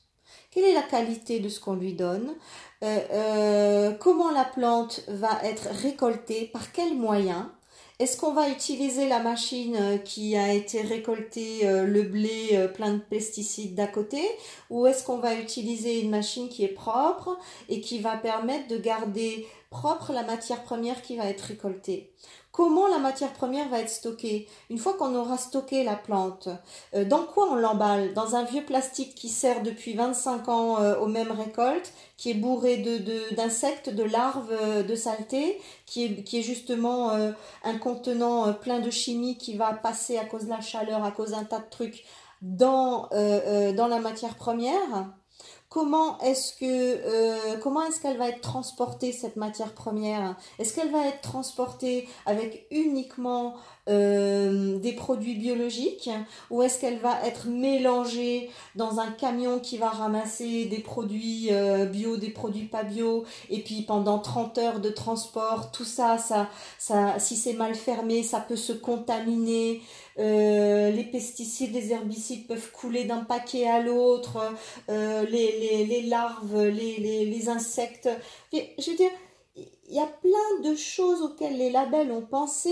quelle 0.49 0.63
est 0.63 0.73
la 0.73 0.81
qualité 0.81 1.41
de 1.41 1.49
ce 1.49 1.59
qu'on 1.59 1.75
lui 1.75 1.93
donne, 1.93 2.33
euh, 2.81 2.99
euh, 3.11 3.91
comment 3.91 4.31
la 4.31 4.45
plante 4.45 5.01
va 5.09 5.43
être 5.43 5.67
récoltée, 5.69 6.45
par 6.45 6.71
quels 6.71 6.95
moyens, 6.95 7.45
est-ce 7.99 8.15
qu'on 8.15 8.31
va 8.31 8.47
utiliser 8.47 9.09
la 9.09 9.19
machine 9.19 9.75
euh, 9.75 9.97
qui 9.97 10.37
a 10.37 10.53
été 10.53 10.81
récoltée, 10.81 11.67
euh, 11.67 11.83
le 11.83 12.03
blé 12.03 12.51
euh, 12.53 12.69
plein 12.69 12.93
de 12.93 12.99
pesticides 12.99 13.75
d'à 13.75 13.87
côté, 13.87 14.21
ou 14.69 14.87
est-ce 14.87 15.03
qu'on 15.03 15.17
va 15.17 15.35
utiliser 15.35 15.99
une 15.99 16.09
machine 16.09 16.47
qui 16.47 16.63
est 16.63 16.69
propre 16.69 17.37
et 17.67 17.81
qui 17.81 17.99
va 17.99 18.15
permettre 18.15 18.69
de 18.69 18.77
garder 18.77 19.45
propre 19.69 20.13
la 20.13 20.23
matière 20.23 20.63
première 20.63 21.01
qui 21.01 21.17
va 21.17 21.25
être 21.25 21.41
récoltée? 21.41 22.13
Comment 22.59 22.89
la 22.89 22.99
matière 22.99 23.31
première 23.31 23.69
va 23.69 23.79
être 23.79 23.89
stockée. 23.89 24.45
Une 24.69 24.79
fois 24.79 24.91
qu'on 24.95 25.15
aura 25.15 25.37
stocké 25.37 25.85
la 25.85 25.95
plante, 25.95 26.49
euh, 26.93 27.05
dans 27.05 27.23
quoi 27.23 27.49
on 27.49 27.55
l'emballe? 27.55 28.13
Dans 28.13 28.35
un 28.35 28.43
vieux 28.43 28.65
plastique 28.65 29.15
qui 29.15 29.29
sert 29.29 29.63
depuis 29.63 29.93
25 29.93 30.49
ans 30.49 30.81
euh, 30.81 30.99
aux 30.99 31.07
mêmes 31.07 31.31
récoltes, 31.31 31.93
qui 32.17 32.31
est 32.31 32.33
bourré 32.33 32.75
de, 32.75 33.33
d'insectes, 33.33 33.89
de, 33.89 34.03
larves, 34.03 34.51
euh, 34.51 34.83
de 34.83 34.93
saleté, 34.93 35.61
qui 35.85 36.03
est, 36.03 36.23
qui 36.23 36.39
est 36.39 36.41
justement 36.41 37.11
un 37.63 37.77
contenant 37.77 38.51
plein 38.51 38.79
de 38.79 38.91
chimie 38.91 39.37
qui 39.37 39.55
va 39.55 39.71
passer 39.71 40.17
à 40.17 40.25
cause 40.25 40.43
de 40.43 40.49
la 40.49 40.59
chaleur, 40.59 41.05
à 41.05 41.11
cause 41.11 41.31
d'un 41.31 41.45
tas 41.45 41.59
de 41.59 41.69
trucs 41.71 42.03
dans 42.41 43.07
la 43.09 43.99
matière 44.01 44.35
première? 44.35 45.07
Comment 45.69 46.17
est-ce 46.19 46.53
que 46.53 46.65
euh, 46.65 47.57
comment 47.61 47.83
est-ce 47.83 48.01
qu'elle 48.01 48.17
va 48.17 48.29
être 48.29 48.41
transportée 48.41 49.11
cette 49.11 49.35
matière 49.35 49.73
première? 49.73 50.35
Est-ce 50.57 50.73
qu'elle 50.73 50.91
va 50.91 51.07
être 51.07 51.21
transportée 51.21 52.09
avec 52.25 52.65
uniquement 52.71 53.55
euh, 53.87 54.79
des 54.79 54.93
produits 54.93 55.35
biologiques? 55.35 56.09
Ou 56.49 56.63
est-ce 56.63 56.79
qu'elle 56.79 56.97
va 56.97 57.23
être 57.23 57.47
mélangée 57.47 58.49
dans 58.75 58.99
un 58.99 59.11
camion 59.11 59.59
qui 59.59 59.77
va 59.77 59.89
ramasser 59.89 60.65
des 60.65 60.79
produits 60.79 61.49
euh, 61.51 61.85
bio, 61.85 62.17
des 62.17 62.31
produits 62.31 62.65
pas 62.65 62.83
bio? 62.83 63.23
Et 63.51 63.61
puis 63.61 63.83
pendant 63.83 64.17
30 64.17 64.57
heures 64.57 64.79
de 64.79 64.89
transport, 64.89 65.71
tout 65.71 65.85
ça, 65.85 66.17
ça, 66.17 66.49
ça 66.79 67.19
si 67.19 67.35
c'est 67.35 67.53
mal 67.53 67.75
fermé, 67.75 68.23
ça 68.23 68.39
peut 68.39 68.55
se 68.55 68.73
contaminer. 68.73 69.81
Euh, 70.19 70.91
les 70.91 71.05
pesticides, 71.05 71.73
les 71.73 71.91
herbicides 71.93 72.45
peuvent 72.47 72.71
couler 72.71 73.05
d'un 73.05 73.23
paquet 73.23 73.67
à 73.67 73.81
l'autre, 73.81 74.37
les, 74.87 75.85
les, 75.85 76.01
larves, 76.03 76.65
les, 76.65 77.49
insectes. 77.49 78.09
Je 78.51 78.91
veux 78.91 78.97
dire, 78.97 79.11
il 79.55 79.95
y 79.95 79.99
a 79.99 80.07
plein 80.07 80.69
de 80.69 80.75
choses 80.75 81.21
auxquelles 81.21 81.57
les 81.57 81.71
labels 81.71 82.11
ont 82.11 82.25
pensé 82.25 82.71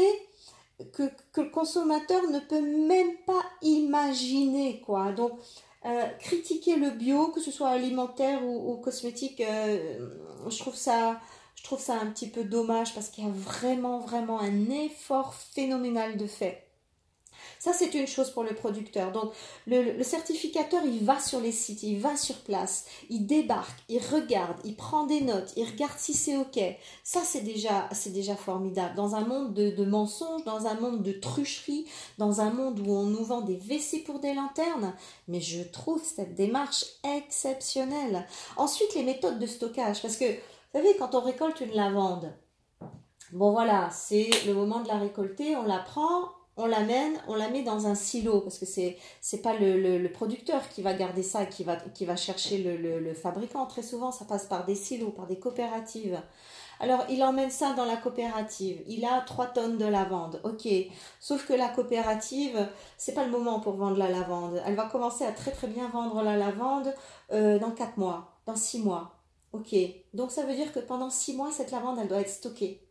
que, 0.94 1.04
le 1.36 1.50
consommateur 1.50 2.30
ne 2.30 2.40
peut 2.40 2.62
même 2.62 3.16
pas 3.26 3.44
imaginer 3.62 4.82
quoi. 4.82 5.12
Donc 5.12 5.32
euh, 5.86 6.06
critiquer 6.20 6.76
le 6.76 6.92
bio, 6.92 7.28
que 7.28 7.40
ce 7.40 7.52
soit 7.52 7.70
alimentaire 7.70 8.44
ou, 8.44 8.72
ou 8.72 8.78
cosmétique, 8.78 9.42
euh, 9.42 10.10
je 10.50 10.58
trouve 10.60 10.76
ça 10.76 11.20
je 11.56 11.64
trouve 11.64 11.80
ça 11.80 12.00
un 12.00 12.08
petit 12.08 12.30
peu 12.30 12.44
dommage 12.44 12.94
parce 12.94 13.10
qu'il 13.10 13.26
y 13.26 13.28
a 13.28 13.32
vraiment 13.32 14.00
vraiment 14.00 14.40
un 14.40 14.70
effort 14.70 15.34
phénoménal 15.34 16.18
de 16.18 16.28
fait. 16.28 16.67
Ça, 17.60 17.74
c'est 17.74 17.94
une 17.94 18.08
chose 18.08 18.32
pour 18.32 18.44
le 18.44 18.54
producteur. 18.54 19.12
Donc, 19.12 19.32
le, 19.66 20.04
certificateur, 20.04 20.84
il 20.86 21.04
va 21.04 21.20
sur 21.20 21.40
les 21.40 21.52
sites, 21.52 21.84
il 21.84 22.00
va 22.00 22.16
sur 22.16 22.38
place, 22.38 22.86
il 23.10 23.26
débarque, 23.26 23.80
il 23.90 24.00
regarde, 24.00 24.58
il 24.64 24.76
prend 24.76 25.06
des 25.06 25.22
notes, 25.22 25.54
il 25.56 25.66
regarde 25.66 25.98
si 25.98 26.14
c'est 26.14 26.38
OK. 26.38 26.60
Ça, 27.04 27.22
c'est 27.24 27.42
déjà, 27.42 27.90
c'est 27.92 28.12
déjà 28.12 28.36
formidable. 28.36 28.96
Dans 28.96 29.16
un 29.16 29.26
monde 29.26 29.54
de, 29.54 29.86
mensonges, 29.86 30.44
dans 30.44 30.68
un 30.68 30.76
monde 30.76 31.04
de 31.04 31.12
trucherie, 31.12 31.86
dans 32.18 32.42
un 32.42 32.52
monde 32.52 32.80
où 32.80 32.92
on 32.92 33.06
nous 33.06 33.24
vend 33.24 33.42
des 33.42 33.56
WC 33.56 34.04
pour 34.06 34.20
des 34.20 34.34
lanternes, 34.34 34.94
mais 35.28 35.42
je 35.42 35.64
trouve 35.64 36.04
cette 36.04 36.36
démarche 36.36 36.86
exceptionnelle. 37.04 38.26
Ensuite, 38.56 38.94
les 38.96 39.04
méthodes 39.04 39.40
de 39.40 39.48
stockage, 39.48 40.02
parce 40.02 40.18
que, 40.18 40.26
vous 40.26 40.80
savez, 40.80 40.96
quand 40.98 41.16
on 41.16 41.22
récolte 41.22 41.62
une 41.62 41.74
lavande, 41.74 42.34
Bon 43.34 43.52
voilà, 43.52 43.90
c'est 43.90 44.30
le 44.46 44.54
moment 44.54 44.80
de 44.80 44.88
la 44.88 44.98
récolter, 44.98 45.58
on 45.58 45.66
la 45.66 45.80
prend, 45.80 46.32
on 46.58 46.66
l'amène, 46.66 47.14
on 47.28 47.36
la 47.36 47.50
met 47.50 47.64
dans 47.64 47.88
un 47.88 47.96
silo 47.96 48.42
parce 48.42 48.58
que 48.58 48.66
c'est 48.66 48.98
c'est 49.22 49.42
pas 49.42 49.54
le, 49.60 50.08
producteur 50.10 50.68
qui 50.70 50.82
va 50.82 50.94
garder 50.94 51.24
ça, 51.24 51.46
qui 51.46 51.64
va 51.64 51.76
qui 51.76 52.06
va 52.06 52.16
chercher 52.16 52.58
le, 52.58 53.00
le, 53.00 53.14
fabricant. 53.14 53.66
Très 53.68 53.84
souvent, 53.84 54.12
ça 54.12 54.26
passe 54.26 54.46
par 54.46 54.66
des 54.66 54.76
silos, 54.76 55.12
par 55.12 55.28
des 55.28 55.38
coopératives. 55.38 56.20
Alors, 56.80 57.06
il 57.10 57.24
emmène 57.24 57.50
ça 57.50 57.74
dans 57.74 57.86
la 57.86 57.98
coopérative. 57.98 58.84
Il 58.88 59.04
a 59.06 59.22
3 59.22 59.48
tonnes 59.48 59.78
de 59.78 59.86
lavande. 59.86 60.40
OK. 60.44 60.68
Sauf 61.20 61.48
que 61.48 61.54
la 61.54 61.70
coopérative, 61.70 62.68
c'est 62.98 63.14
pas 63.14 63.26
le 63.26 63.32
moment 63.32 63.60
pour 63.60 63.74
vendre 63.74 63.98
la 63.98 64.10
lavande. 64.10 64.62
Elle 64.66 64.76
va 64.76 64.86
commencer 64.86 65.26
à 65.26 65.32
très 65.32 65.52
très 65.52 65.68
bien 65.68 65.88
vendre 65.90 66.22
la 66.22 66.38
lavande 66.38 66.94
euh, 67.32 67.58
dans 67.60 67.72
4 67.72 67.98
mois, 67.98 68.38
dans 68.46 68.56
6 68.56 68.80
mois. 68.80 69.16
OK. 69.54 69.76
Donc 70.14 70.32
ça 70.32 70.44
veut 70.44 70.54
dire 70.54 70.72
que 70.72 70.80
pendant 70.80 71.10
6 71.10 71.36
mois, 71.36 71.52
cette 71.52 71.72
lavande, 71.72 71.98
elle 72.00 72.08
doit 72.08 72.22
être 72.22 72.30
stockée. 72.30 72.84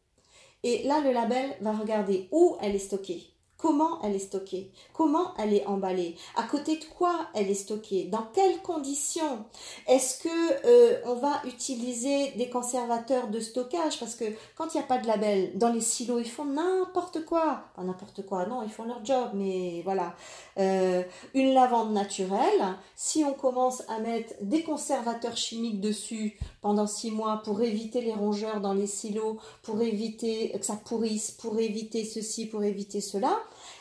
Et 0.62 0.82
là, 0.84 1.00
le 1.00 1.12
label 1.12 1.56
va 1.60 1.72
regarder 1.72 2.28
où 2.32 2.56
elle 2.60 2.74
est 2.74 2.80
stockée. 2.80 3.35
Comment 3.66 4.00
elle 4.04 4.14
est 4.14 4.20
stockée? 4.20 4.70
Comment 4.92 5.34
elle 5.38 5.52
est 5.52 5.66
emballée? 5.66 6.14
À 6.36 6.44
côté 6.44 6.76
de 6.76 6.84
quoi 6.84 7.26
elle 7.34 7.50
est 7.50 7.54
stockée? 7.54 8.04
Dans 8.04 8.24
quelles 8.32 8.62
conditions? 8.62 9.44
Est-ce 9.88 10.22
que 10.22 10.28
euh, 10.64 11.00
on 11.04 11.14
va 11.14 11.42
utiliser 11.44 12.30
des 12.36 12.48
conservateurs 12.48 13.26
de 13.26 13.40
stockage? 13.40 13.98
Parce 13.98 14.14
que 14.14 14.24
quand 14.54 14.72
il 14.72 14.76
n'y 14.76 14.84
a 14.84 14.86
pas 14.86 14.98
de 14.98 15.08
label, 15.08 15.58
dans 15.58 15.72
les 15.72 15.80
silos, 15.80 16.20
ils 16.20 16.30
font 16.30 16.44
n'importe 16.44 17.24
quoi. 17.24 17.64
Pas 17.74 17.82
n'importe 17.82 18.24
quoi, 18.24 18.46
non, 18.46 18.62
ils 18.62 18.70
font 18.70 18.84
leur 18.84 19.04
job, 19.04 19.30
mais 19.34 19.82
voilà. 19.82 20.14
Euh, 20.58 21.02
une 21.34 21.52
lavande 21.52 21.92
naturelle, 21.92 22.76
si 22.94 23.24
on 23.24 23.34
commence 23.34 23.82
à 23.88 23.98
mettre 23.98 24.32
des 24.42 24.62
conservateurs 24.62 25.36
chimiques 25.36 25.80
dessus 25.80 26.38
pendant 26.62 26.86
six 26.86 27.10
mois 27.10 27.42
pour 27.44 27.60
éviter 27.62 28.00
les 28.00 28.12
rongeurs 28.12 28.60
dans 28.60 28.74
les 28.74 28.86
silos, 28.86 29.38
pour 29.62 29.82
éviter 29.82 30.52
que 30.56 30.64
ça 30.64 30.76
pourrisse, 30.76 31.32
pour 31.32 31.58
éviter 31.58 32.04
ceci, 32.04 32.46
pour 32.46 32.62
éviter 32.62 33.00
cela, 33.00 33.36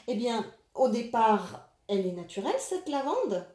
eh 0.08 0.16
bien, 0.16 0.46
au 0.74 0.90
départ, 0.90 1.70
elle 1.88 2.06
est 2.06 2.12
naturelle, 2.12 2.56
cette 2.60 2.90
lavande. 2.90 3.46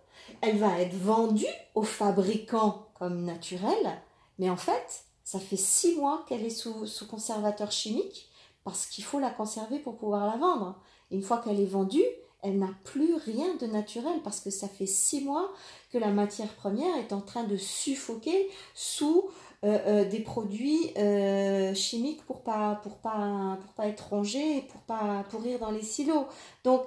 Elle 0.40 0.59
va 0.59 0.80
être 0.80 0.95
vendue 0.95 1.47
aux 1.75 1.83
fabricants 1.83 2.87
comme 2.95 3.25
naturelle, 3.25 4.00
mais 4.38 4.50
en 4.50 4.57
fait, 4.57 5.04
ça 5.25 5.38
fait 5.38 5.57
six 5.57 5.97
mois 5.97 6.25
qu'elle 6.28 6.45
est 6.45 6.50
sous, 6.50 6.87
conservateur 7.09 7.71
chimique 7.71 8.28
parce 8.64 8.87
qu'il 8.87 9.04
faut 9.04 9.21
la 9.21 9.30
conserver 9.30 9.78
pour 9.78 9.97
pouvoir 9.97 10.26
la 10.26 10.37
vendre. 10.37 10.80
Une 11.11 11.23
fois 11.23 11.38
qu'elle 11.38 11.61
est 11.61 11.66
vendue, 11.66 12.04
elle 12.42 12.59
n'a 12.59 12.71
plus 12.85 13.14
rien 13.14 13.54
de 13.57 13.66
naturel 13.66 14.21
parce 14.23 14.40
que 14.40 14.50
ça 14.50 14.69
fait 14.69 14.87
six 14.87 15.25
mois 15.25 15.52
que 15.90 15.99
la 15.99 16.11
matière 16.11 16.52
première 16.54 16.97
est 16.97 17.12
en 17.12 17.21
train 17.21 17.45
de 17.45 17.57
suffoquer 17.57 18.50
sous 18.75 19.30
euh, 19.62 19.79
euh, 19.87 20.05
des 20.07 20.21
produits 20.21 20.90
euh, 20.97 21.75
chimiques 21.75 22.25
pour 22.25 22.40
pas 22.43 22.81
pour 22.83 22.97
pas 22.97 23.59
pour 23.61 23.73
pas 23.75 23.88
être 23.88 24.09
rongés 24.09 24.57
et 24.57 24.62
pour 24.62 24.81
pas 24.81 25.23
pourrir 25.29 25.59
dans 25.59 25.71
les 25.71 25.83
silos. 25.83 26.26
Donc 26.64 26.87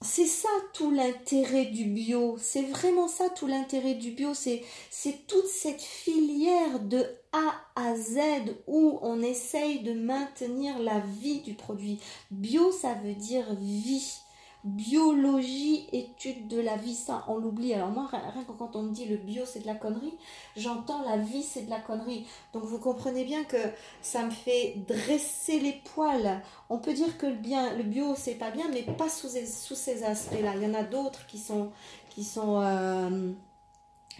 c'est 0.00 0.26
ça 0.26 0.48
tout 0.72 0.90
l'intérêt 0.90 1.66
du 1.66 1.84
bio, 1.84 2.38
c'est 2.40 2.62
vraiment 2.62 3.08
ça 3.08 3.28
tout 3.28 3.46
l'intérêt 3.46 3.92
du 3.92 4.12
bio, 4.12 4.32
c'est 4.32 4.62
c'est 4.90 5.26
toute 5.26 5.48
cette 5.48 5.82
filière 5.82 6.80
de 6.80 7.04
A 7.32 7.52
à 7.76 7.94
Z 7.94 8.20
où 8.66 8.98
on 9.02 9.20
essaye 9.20 9.80
de 9.80 9.92
maintenir 9.92 10.78
la 10.78 11.00
vie 11.00 11.40
du 11.40 11.52
produit. 11.52 12.00
Bio 12.30 12.72
ça 12.72 12.94
veut 12.94 13.14
dire 13.14 13.54
vie 13.56 14.22
biologie, 14.64 15.86
étude 15.92 16.48
de 16.48 16.60
la 16.60 16.76
vie, 16.76 16.94
ça 16.94 17.24
on 17.28 17.36
l'oublie. 17.36 17.72
Alors 17.72 17.88
moi, 17.88 18.08
rien 18.10 18.44
que 18.44 18.52
quand 18.52 18.76
on 18.76 18.82
me 18.82 18.92
dit 18.92 19.06
le 19.06 19.16
bio 19.16 19.44
c'est 19.46 19.60
de 19.60 19.66
la 19.66 19.74
connerie, 19.74 20.14
j'entends 20.56 21.02
la 21.02 21.16
vie 21.16 21.42
c'est 21.42 21.62
de 21.62 21.70
la 21.70 21.80
connerie. 21.80 22.26
Donc 22.52 22.64
vous 22.64 22.78
comprenez 22.78 23.24
bien 23.24 23.44
que 23.44 23.56
ça 24.02 24.22
me 24.22 24.30
fait 24.30 24.74
dresser 24.86 25.60
les 25.60 25.80
poils. 25.94 26.42
On 26.68 26.78
peut 26.78 26.92
dire 26.92 27.16
que 27.16 27.26
le 27.26 27.82
bio 27.82 28.14
c'est 28.16 28.34
pas 28.34 28.50
bien, 28.50 28.66
mais 28.70 28.82
pas 28.82 29.08
sous, 29.08 29.28
ces 29.28 30.04
aspects-là. 30.04 30.52
Il 30.56 30.62
y 30.62 30.66
en 30.66 30.74
a 30.74 30.82
d'autres 30.82 31.26
qui 31.26 31.38
sont, 31.38 31.70
qui 32.10 32.24
sont 32.24 32.60
euh, 32.60 33.32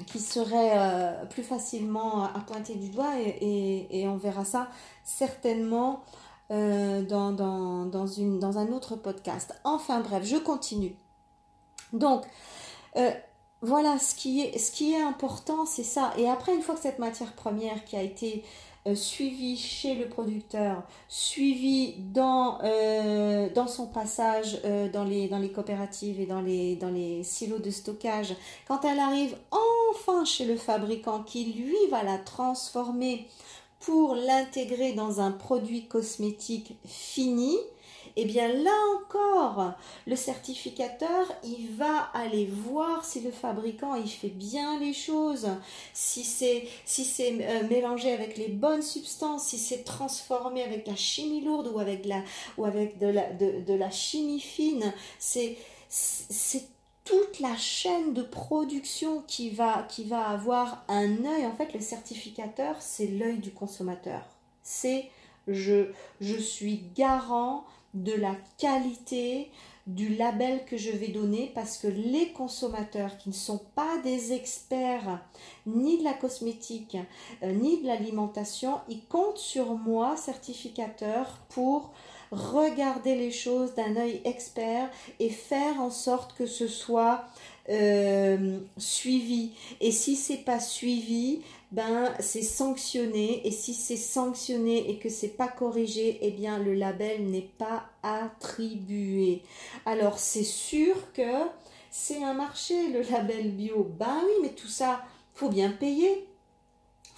qui 0.07 0.21
seraient 0.21 0.73
euh, 0.79 1.27
plus 1.27 1.43
facilement 1.43 2.25
à 2.25 2.41
pointer 2.47 2.75
du 2.77 2.89
doigt 2.89 3.19
et 3.21 4.05
on 4.09 4.17
verra 4.17 4.47
ça 4.47 4.69
certainement 5.05 6.03
euh, 6.51 7.03
dans, 7.03 7.31
dans, 7.31 7.87
dans, 7.87 8.07
une, 8.09 8.41
dans 8.41 8.59
un 8.59 8.73
autre 8.73 8.97
podcast. 8.97 9.55
Enfin 9.63 10.01
bref, 10.01 10.25
je 10.25 10.37
continue. 10.37 10.97
Donc, 11.93 12.25
euh, 12.97 13.13
voilà, 13.63 14.01
ce 14.01 14.17
qui 14.17 14.41
est, 14.41 14.59
ce 14.59 14.73
qui 14.73 14.95
est 14.95 15.01
important, 15.01 15.65
c'est 15.65 15.85
ça. 15.85 16.13
Et 16.19 16.29
après, 16.29 16.53
une 16.53 16.63
fois 16.63 16.75
que 16.75 16.81
cette 16.81 16.99
matière 16.99 17.35
première 17.35 17.85
qui 17.85 17.95
a 17.95 18.03
été 18.03 18.45
euh, 18.89 18.97
suivi 18.97 19.57
chez 19.57 19.95
le 19.95 20.09
producteur, 20.09 20.83
suivi 21.09 21.95
dans, 21.99 22.59
dans 23.55 23.69
son 23.69 23.87
passage 23.87 24.61
dans, 24.93 25.05
les, 25.05 25.29
dans 25.29 25.39
les 25.39 25.53
coopératives 25.53 26.19
et 26.21 26.27
dans 26.27 26.41
les, 26.41 26.75
dans 26.75 26.91
les 26.91 27.23
silos 27.23 27.61
de 27.61 27.71
stockage, 27.71 28.35
quand 28.67 28.85
elle 28.85 28.99
arrive 28.99 29.37
enfin 29.53 30.25
chez 30.25 30.47
le 30.47 30.57
fabricant 30.57 31.23
qui 31.23 31.45
lui 31.53 31.77
va 31.93 32.03
la 32.03 32.19
transformer 32.19 33.29
pour 33.81 34.15
l'intégrer 34.15 34.93
dans 34.93 35.21
un 35.21 35.33
produit 35.33 35.87
cosmétique 35.87 36.75
fini, 36.87 37.57
eh 38.17 38.25
bien 38.25 38.49
là 38.49 38.77
encore, 38.97 39.73
le 40.07 40.17
certificateur, 40.17 41.27
il 41.45 41.69
va 41.77 42.11
aller 42.13 42.47
voir 42.47 43.05
si 43.05 43.21
le 43.21 43.31
fabricant 43.31 43.95
il 43.95 44.09
fait 44.09 44.29
bien 44.29 44.79
les 44.79 44.93
choses, 44.93 45.49
si 45.95 46.25
c'est 46.25 46.67
si 46.85 47.05
c'est 47.05 47.33
euh, 47.41 47.69
mélangé 47.69 48.13
avec 48.13 48.37
les 48.37 48.49
bonnes 48.49 48.83
substances, 48.83 49.45
si 49.45 49.59
c'est 49.59 49.85
transformé 49.85 50.63
avec 50.63 50.87
la 50.87 50.97
chimie 50.97 51.41
lourde 51.41 51.71
ou 51.73 51.79
avec 51.79 52.05
la 52.05 52.23
ou 52.59 52.65
avec 52.65 52.99
de 52.99 53.07
la 53.07 53.33
de, 53.33 53.75
la 53.75 53.91
chimie 53.91 54.41
fine, 54.41 54.93
c'est 55.19 55.57
toute 57.05 57.41
la 57.41 57.57
chaîne 57.57 58.13
de 58.15 58.23
production 58.23 59.23
qui 59.27 59.51
va, 59.51 59.87
qui 59.89 60.05
va 60.05 60.29
avoir 60.29 60.85
un 60.89 61.25
œil. 61.25 61.47
En 61.47 61.55
fait, 61.55 61.73
le 61.73 61.81
certificateur, 61.81 62.77
c'est 62.81 63.07
l'œil 63.07 63.39
du 63.39 63.51
consommateur. 63.51 64.23
C'est 64.63 65.11
je, 65.49 65.87
je 66.21 66.37
suis 66.37 66.85
garant 66.95 67.65
de 67.95 68.13
la 68.13 68.37
qualité 68.59 69.51
du 69.87 70.15
label 70.15 70.65
que 70.67 70.77
je 70.77 70.91
vais 70.91 71.09
donner 71.09 71.51
parce 71.55 71.77
que 71.77 71.89
les 71.89 72.33
consommateurs 72.33 73.17
qui 73.19 73.31
ne 73.31 73.35
sont 73.35 73.61
pas 73.75 73.99
des 74.05 74.33
experts 74.33 75.21
ni 75.67 75.99
de 75.99 76.05
la 76.05 76.13
cosmétique 76.13 76.97
euh, 77.43 77.53
ni 77.53 77.83
de 77.83 77.87
l'alimentation, 77.87 78.79
ils 78.89 79.05
comptent 79.07 79.39
sur 79.39 79.75
moi, 79.75 80.17
certificateur, 80.17 81.39
pour 81.49 81.91
regarder 82.31 83.17
les 83.17 83.31
choses 83.31 83.75
d'un 83.75 83.97
œil 83.97 84.21
expert 84.25 84.89
et 85.19 85.31
faire 85.31 85.81
en 85.81 85.91
sorte 85.91 86.37
que 86.37 86.47
ce 86.47 86.69
soit 86.69 87.25
euh, 87.69 88.59
suivi. 88.79 89.53
Et 89.81 89.93
si 89.93 90.17
c'est 90.17 90.45
pas 90.45 90.61
suivi, 90.61 91.41
ben 91.73 92.13
c'est 92.19 92.43
sanctionné 92.43 93.47
et 93.47 93.51
si 93.51 93.75
c'est 93.75 93.97
sanctionné 93.97 94.91
et 94.91 94.99
que 94.99 95.09
c'est 95.09 95.37
pas 95.37 95.49
corrigé, 95.49 96.19
eh 96.23 96.31
bien 96.31 96.59
le 96.59 96.75
label 96.75 97.31
n'est 97.31 97.51
pas 97.59 97.85
attribué. 98.03 99.43
Alors 99.87 100.19
c'est 100.19 100.45
sûr 100.45 101.13
que 101.13 101.47
c'est 101.91 102.23
un 102.23 102.35
marché 102.35 102.89
le 102.89 103.03
label 103.03 103.51
bio. 103.53 103.89
Ben 103.99 104.21
oui, 104.25 104.33
mais 104.43 104.51
tout 104.51 104.69
ça 104.69 105.05
faut 105.35 105.49
bien 105.49 105.71
payer. 105.71 106.27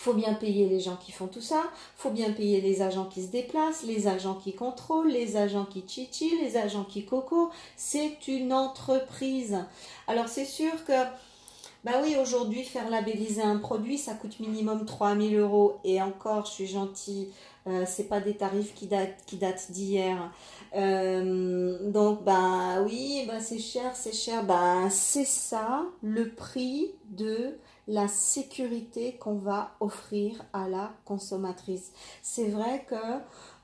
Faut 0.02 0.14
bien 0.14 0.34
payer 0.34 0.68
les 0.68 0.80
gens 0.80 0.96
qui 0.96 1.12
font 1.12 1.28
tout 1.28 1.40
ça, 1.40 1.62
faut 1.94 2.10
bien 2.10 2.32
payer 2.32 2.60
les 2.60 2.82
agents 2.82 3.04
qui 3.04 3.22
se 3.22 3.30
déplacent, 3.30 3.84
les 3.84 4.08
agents 4.08 4.34
qui 4.34 4.52
contrôlent, 4.52 5.12
les 5.12 5.36
agents 5.36 5.64
qui 5.64 5.84
chichi, 5.86 6.36
les 6.42 6.56
agents 6.56 6.82
qui 6.82 7.04
coco. 7.04 7.50
C'est 7.76 8.26
une 8.26 8.52
entreprise. 8.52 9.58
Alors 10.08 10.26
c'est 10.26 10.44
sûr 10.44 10.72
que 10.88 10.92
bah 11.84 12.00
oui, 12.02 12.16
aujourd'hui, 12.20 12.64
faire 12.64 12.90
labelliser 12.90 13.42
un 13.42 13.58
produit, 13.58 13.96
ça 13.96 14.14
coûte 14.14 14.40
minimum 14.40 14.86
3000 14.86 15.36
euros. 15.36 15.78
Et 15.84 16.02
encore, 16.02 16.46
je 16.46 16.50
suis 16.50 16.66
gentille, 16.66 17.28
euh, 17.68 17.84
c'est 17.86 18.08
pas 18.08 18.20
des 18.20 18.34
tarifs 18.34 18.74
qui 18.74 18.88
datent, 18.88 19.24
qui 19.26 19.36
datent 19.36 19.70
d'hier. 19.70 20.32
Euh, 20.74 21.78
donc, 21.92 22.24
bah 22.24 22.82
oui, 22.84 23.24
bah 23.28 23.38
c'est 23.38 23.60
cher, 23.60 23.94
c'est 23.94 24.14
cher. 24.14 24.42
Bah 24.44 24.90
c'est 24.90 25.24
ça 25.24 25.84
le 26.02 26.28
prix 26.30 26.90
de 27.10 27.56
la 27.88 28.08
sécurité 28.08 29.16
qu'on 29.16 29.36
va 29.36 29.72
offrir 29.80 30.44
à 30.52 30.68
la 30.68 30.92
consommatrice. 31.04 31.92
C'est 32.22 32.48
vrai 32.48 32.84
que 32.88 32.96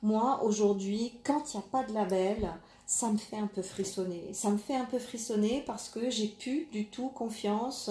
moi, 0.03 0.43
aujourd'hui, 0.43 1.21
quand 1.25 1.53
il 1.53 1.59
n'y 1.59 1.63
a 1.63 1.67
pas 1.71 1.85
de 1.85 1.93
label, 1.93 2.49
ça 2.89 3.11
me 3.11 3.19
fait 3.19 3.37
un 3.37 3.47
peu 3.47 3.61
frissonner. 3.61 4.31
Ça 4.33 4.49
me 4.49 4.57
fait 4.57 4.75
un 4.75 4.87
peu 4.87 4.99
frissonner 4.99 5.63
parce 5.67 5.91
que 5.91 6.09
j'ai 6.09 6.29
plus 6.29 6.67
du 6.73 6.87
tout 6.87 7.11
confiance 7.11 7.91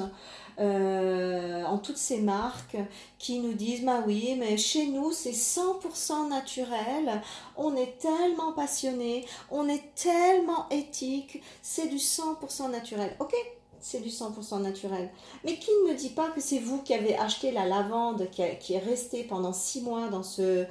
euh, 0.59 1.63
en 1.65 1.77
toutes 1.77 1.97
ces 1.97 2.19
marques 2.19 2.77
qui 3.19 3.37
nous 3.37 3.53
disent 3.53 3.85
bah 3.85 4.03
oui, 4.07 4.35
mais 4.39 4.57
chez 4.57 4.87
nous 4.87 5.11
c'est 5.11 5.33
100% 5.33 6.29
naturel, 6.29 7.21
on 7.57 7.75
est 7.75 7.99
tellement 7.99 8.53
passionné, 8.53 9.23
on 9.51 9.69
est 9.69 9.93
tellement 9.93 10.67
éthique, 10.71 11.43
c'est 11.61 11.89
du 11.89 11.97
100% 11.97 12.71
naturel. 12.71 13.15
Ok, 13.19 13.35
c'est 13.79 14.01
du 14.01 14.09
100% 14.09 14.61
naturel. 14.61 15.09
Mais 15.43 15.55
qui 15.55 15.71
ne 15.83 15.91
me 15.91 15.97
dit 15.97 16.09
pas 16.09 16.29
que 16.29 16.41
c'est 16.41 16.59
vous 16.59 16.81
qui 16.81 16.93
avez 16.93 17.15
acheté 17.15 17.51
la 17.51 17.65
lavande 17.65 18.27
qui, 18.31 18.73
est 18.73 18.79
restée 18.79 19.23
pendant 19.23 19.53
six 19.53 19.81
mois 19.81 20.09
dans 20.09 20.23
ce, 20.23 20.67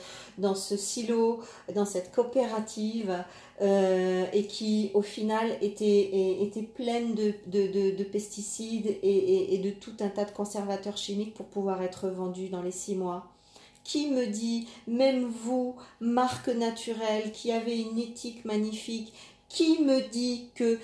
silo, 0.77 1.40
dans 1.75 1.85
cette 1.85 2.12
coopérative, 2.12 3.25
euh, 3.62 4.27
et 4.33 4.47
qui 4.47 4.90
au 4.95 5.03
final 5.03 5.57
était, 5.62 6.51
pleine 6.75 7.14
de, 7.14 7.33
de, 7.47 8.05
pesticides 8.05 8.99
et, 9.03 9.55
et, 9.55 9.59
de 9.59 9.71
tout 9.71 9.95
un 10.01 10.09
tas 10.09 10.25
de 10.25 10.33
conservateurs 10.33 10.97
chimiques 10.97 11.35
pour 11.35 11.47
pouvoir 11.47 11.83
être 11.83 12.09
vendue 12.09 12.49
dans 12.49 12.62
les 12.62 12.73
six 12.73 12.95
mois? 12.95 13.33
Qui 13.85 14.11
me 14.11 14.27
dit, 14.27 14.66
même 14.88 15.25
vous, 15.27 15.77
marque 16.01 16.49
naturelle, 16.49 17.31
qui 17.33 17.53
avez 17.53 17.81
une 17.81 18.01
éthique 18.01 18.45
magnifique, 18.45 19.12
qui 19.57 19.83
me 19.83 20.03
dit 20.03 20.51
que, 20.55 20.79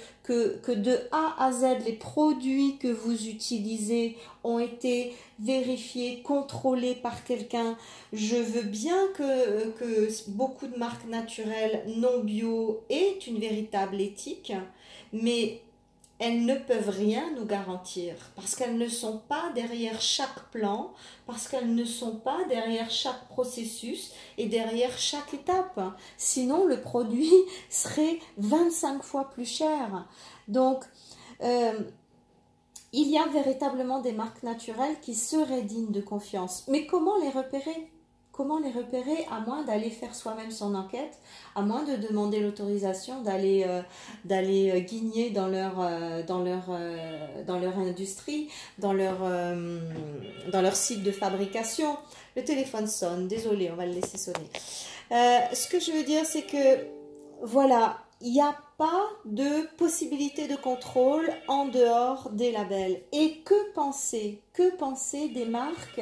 de 0.72 0.98
A 1.12 1.44
à 1.44 1.52
Z, 1.52 1.84
les 1.84 1.92
produits 1.92 2.78
que 2.78 2.88
vous 2.88 3.28
utilisez 3.28 4.16
ont 4.44 4.58
été 4.58 5.12
vérifiés, 5.38 6.22
contrôlés 6.22 6.94
par 6.94 7.22
quelqu'un? 7.24 7.76
Je 8.14 8.36
veux 8.36 8.62
bien 8.62 9.08
que, 9.14 9.68
que 9.72 10.08
beaucoup 10.30 10.68
de 10.68 10.78
marques 10.78 11.06
naturelles 11.06 11.84
non 11.98 12.20
bio 12.20 12.80
aient 12.88 13.18
une 13.26 13.38
véritable 13.38 14.00
éthique, 14.00 14.54
mais 15.12 15.60
elles 16.24 16.46
ne 16.46 16.54
peuvent 16.54 16.88
rien 16.88 17.32
nous 17.34 17.44
garantir 17.44 18.14
parce 18.36 18.54
qu'elles 18.54 18.78
ne 18.78 18.86
sont 18.86 19.18
pas 19.18 19.50
derrière 19.56 20.00
chaque 20.00 20.50
plan, 20.52 20.92
parce 21.26 21.48
qu'elles 21.48 21.74
ne 21.74 21.84
sont 21.84 22.14
pas 22.14 22.44
derrière 22.48 22.88
chaque 22.92 23.26
processus 23.26 24.12
et 24.38 24.46
derrière 24.46 24.96
chaque 24.96 25.34
étape. 25.34 25.80
Sinon, 26.16 26.64
le 26.64 26.80
produit 26.80 27.32
serait 27.70 28.20
25 28.38 29.02
fois 29.02 29.30
plus 29.30 29.46
cher. 29.46 30.06
Donc, 30.46 30.84
euh, 31.42 31.80
il 32.92 33.08
y 33.08 33.18
a 33.18 33.26
véritablement 33.26 34.00
des 34.00 34.12
marques 34.12 34.44
naturelles 34.44 35.00
qui 35.00 35.16
seraient 35.16 35.62
dignes 35.62 35.90
de 35.90 36.00
confiance. 36.00 36.66
Mais 36.68 36.86
comment 36.86 37.18
les 37.18 37.30
repérer? 37.30 37.91
Comment 38.32 38.58
les 38.58 38.70
repérer 38.70 39.26
à 39.30 39.40
moins 39.40 39.62
d'aller 39.62 39.90
faire 39.90 40.14
soi-même 40.14 40.50
son 40.50 40.74
enquête, 40.74 41.18
à 41.54 41.60
moins 41.60 41.82
de 41.82 41.96
demander 41.96 42.40
l'autorisation 42.40 43.20
d'aller 43.20 43.64
euh, 43.68 43.82
euh, 44.30 44.80
guigner 44.80 45.28
dans 45.28 45.48
leur 45.48 45.74
euh, 45.80 46.22
dans 46.22 47.58
leur 47.58 47.78
industrie, 47.78 48.48
dans 48.78 48.94
leur 48.94 49.18
dans 50.50 50.62
leur 50.62 50.74
site 50.74 51.02
de 51.02 51.12
fabrication. 51.12 51.98
Le 52.34 52.42
téléphone 52.42 52.86
sonne, 52.86 53.28
désolé, 53.28 53.70
on 53.70 53.76
va 53.76 53.84
le 53.84 53.92
laisser 53.92 54.16
sonner. 54.16 54.48
ce 55.10 55.68
que 55.68 55.78
je 55.78 55.92
veux 55.92 56.04
dire, 56.04 56.24
c'est 56.24 56.46
que 56.46 56.86
voilà, 57.42 57.98
il 58.22 58.32
n'y 58.32 58.40
a 58.40 58.56
pas 58.78 59.10
de 59.26 59.66
possibilité 59.76 60.48
de 60.48 60.56
contrôle 60.56 61.28
en 61.48 61.66
dehors 61.66 62.30
des 62.30 62.50
labels. 62.50 63.02
Et 63.12 63.42
que 63.44 63.72
penser 63.74 64.40
Que 64.54 64.74
penser 64.76 65.28
des 65.28 65.44
marques 65.44 66.00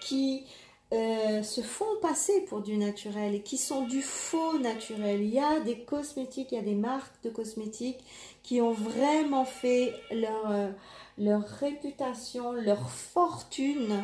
qui 0.00 0.44
euh, 0.92 1.42
se 1.42 1.62
font 1.62 1.96
passer 2.02 2.42
pour 2.42 2.60
du 2.60 2.76
naturel 2.76 3.34
et 3.34 3.40
qui 3.40 3.56
sont 3.56 3.86
du 3.86 4.02
faux 4.02 4.58
naturel. 4.58 5.22
Il 5.22 5.32
y 5.32 5.38
a 5.38 5.60
des 5.60 5.78
cosmétiques, 5.78 6.52
il 6.52 6.56
y 6.56 6.58
a 6.58 6.62
des 6.62 6.74
marques 6.74 7.14
de 7.24 7.30
cosmétiques 7.30 8.04
qui 8.42 8.60
ont 8.60 8.72
vraiment 8.72 9.46
fait 9.46 9.94
leur, 10.10 10.50
euh, 10.50 11.38
réputation, 11.60 12.52
leur 12.52 12.90
fortune, 12.90 14.02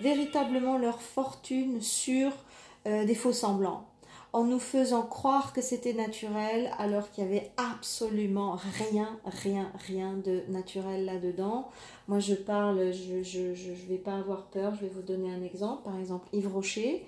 véritablement 0.00 0.78
leur 0.78 1.02
fortune 1.02 1.82
sur 1.82 2.30
euh, 2.86 3.04
des 3.04 3.16
faux 3.16 3.32
semblants 3.32 3.87
en 4.32 4.44
nous 4.44 4.58
faisant 4.58 5.02
croire 5.02 5.52
que 5.52 5.62
c'était 5.62 5.94
naturel 5.94 6.70
alors 6.78 7.10
qu'il 7.10 7.24
y 7.24 7.26
avait 7.26 7.50
absolument 7.56 8.58
rien, 8.90 9.18
rien, 9.24 9.72
rien 9.86 10.14
de 10.14 10.42
naturel 10.48 11.06
là-dedans. 11.06 11.68
Moi 12.08 12.18
je 12.18 12.34
parle, 12.34 12.92
je, 12.92 13.22
je, 13.22 13.88
vais 13.88 13.96
pas 13.96 14.16
avoir 14.16 14.44
peur, 14.46 14.74
je 14.74 14.82
vais 14.82 14.92
vous 14.94 15.02
donner 15.02 15.32
un 15.32 15.42
exemple. 15.42 15.82
Par 15.84 15.98
exemple 15.98 16.28
Yves 16.32 16.52
Rocher, 16.52 17.06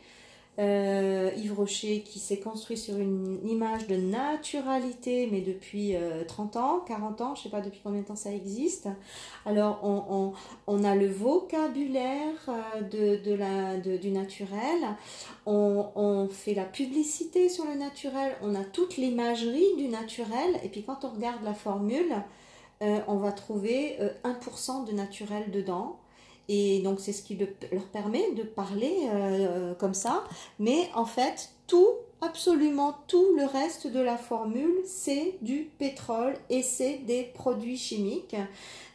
euh, 0.58 1.30
Yves 1.36 1.54
Rocher 1.54 2.02
qui 2.02 2.18
s'est 2.18 2.40
construit 2.40 2.76
sur 2.76 2.98
une 2.98 3.38
image 3.48 3.86
de 3.86 3.96
naturalité, 3.96 5.28
mais 5.30 5.40
depuis 5.40 5.94
30 6.26 6.56
euh, 6.56 6.58
ans, 6.58 6.80
40 6.86 7.20
ans, 7.20 7.34
je 7.34 7.40
ne 7.40 7.44
sais 7.44 7.50
pas 7.50 7.60
depuis 7.60 7.80
combien 7.82 8.02
de 8.02 8.06
temps 8.06 8.16
ça 8.16 8.32
existe. 8.32 8.88
Alors, 9.46 9.80
on, 10.66 10.84
a 10.84 10.94
le 10.94 11.08
vocabulaire 11.08 12.34
euh, 12.48 13.16
de, 13.22 13.34
la, 13.34 13.76
du 13.76 14.10
naturel, 14.10 14.96
on, 15.46 16.28
fait 16.30 16.54
la 16.54 16.64
publicité 16.64 17.48
sur 17.48 17.64
le 17.64 17.74
naturel, 17.74 18.32
on 18.42 18.54
a 18.54 18.64
toute 18.64 18.96
l'imagerie 18.96 19.76
du 19.78 19.88
naturel, 19.88 20.60
et 20.62 20.68
puis 20.68 20.82
quand 20.82 21.04
on 21.04 21.10
regarde 21.10 21.42
la 21.44 21.54
formule, 21.54 22.14
on 22.80 23.16
va 23.16 23.32
trouver 23.32 23.98
1% 24.24 24.86
de 24.86 24.92
naturel 24.92 25.50
dedans 25.50 25.99
et 26.52 26.80
donc 26.80 26.98
c'est 26.98 27.12
ce 27.12 27.22
qui 27.22 27.38
leur 27.70 27.84
permet 27.92 28.32
de 28.32 28.42
parler 28.42 28.92
euh, 29.06 29.72
comme 29.74 29.94
ça. 29.94 30.24
Mais 30.58 30.90
en 30.96 31.04
fait, 31.04 31.50
tout, 31.68 31.90
absolument 32.20 32.96
tout 33.06 33.36
le 33.36 33.44
reste 33.44 33.86
de 33.86 34.00
la 34.00 34.16
formule, 34.16 34.74
c'est 34.84 35.36
du 35.42 35.70
pétrole 35.78 36.34
et 36.50 36.62
c'est 36.62 36.98
des 37.06 37.22
produits 37.22 37.76
chimiques. 37.76 38.34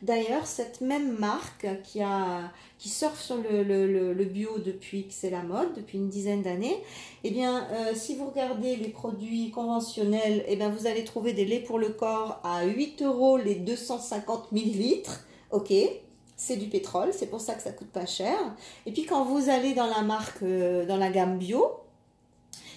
D'ailleurs, 0.01 0.47
cette 0.47 0.81
même 0.81 1.17
marque 1.17 1.65
qui, 1.83 2.01
a, 2.01 2.51
qui 2.77 2.89
surfe 2.89 3.21
sur 3.21 3.37
le, 3.37 4.25
bio 4.25 4.59
depuis 4.59 5.07
que 5.07 5.13
c'est 5.13 5.29
la 5.29 5.41
mode, 5.41 5.75
depuis 5.77 5.97
une 5.97 6.09
dizaine 6.09 6.41
d'années, 6.41 6.83
eh 7.23 7.31
bien, 7.31 7.65
euh, 7.71 7.95
si 7.95 8.17
vous 8.17 8.25
regardez 8.25 8.75
les 8.75 8.89
produits 8.89 9.49
conventionnels, 9.51 10.43
eh 10.49 10.57
bien, 10.57 10.67
vous 10.67 10.87
allez 10.87 11.05
trouver 11.05 11.31
des 11.31 11.45
laits 11.45 11.63
pour 11.63 11.79
le 11.79 11.87
corps 11.87 12.41
à 12.43 12.65
8 12.65 13.01
euros 13.03 13.37
les 13.37 13.55
250 13.55 14.51
millilitres. 14.51 15.21
Ok, 15.51 15.71
c'est 16.35 16.57
du 16.57 16.67
pétrole, 16.67 17.11
c'est 17.13 17.27
pour 17.27 17.41
ça 17.41 17.53
que 17.53 17.61
ça 17.61 17.71
coûte 17.71 17.89
pas 17.89 18.05
cher. 18.05 18.37
Et 18.85 18.91
puis 18.91 19.05
quand 19.05 19.23
vous 19.23 19.49
allez 19.49 19.73
dans 19.73 19.87
la 19.87 20.01
marque, 20.01 20.43
euh, 20.43 20.85
dans 20.85 20.97
la 20.97 21.09
gamme 21.09 21.37
bio, 21.37 21.65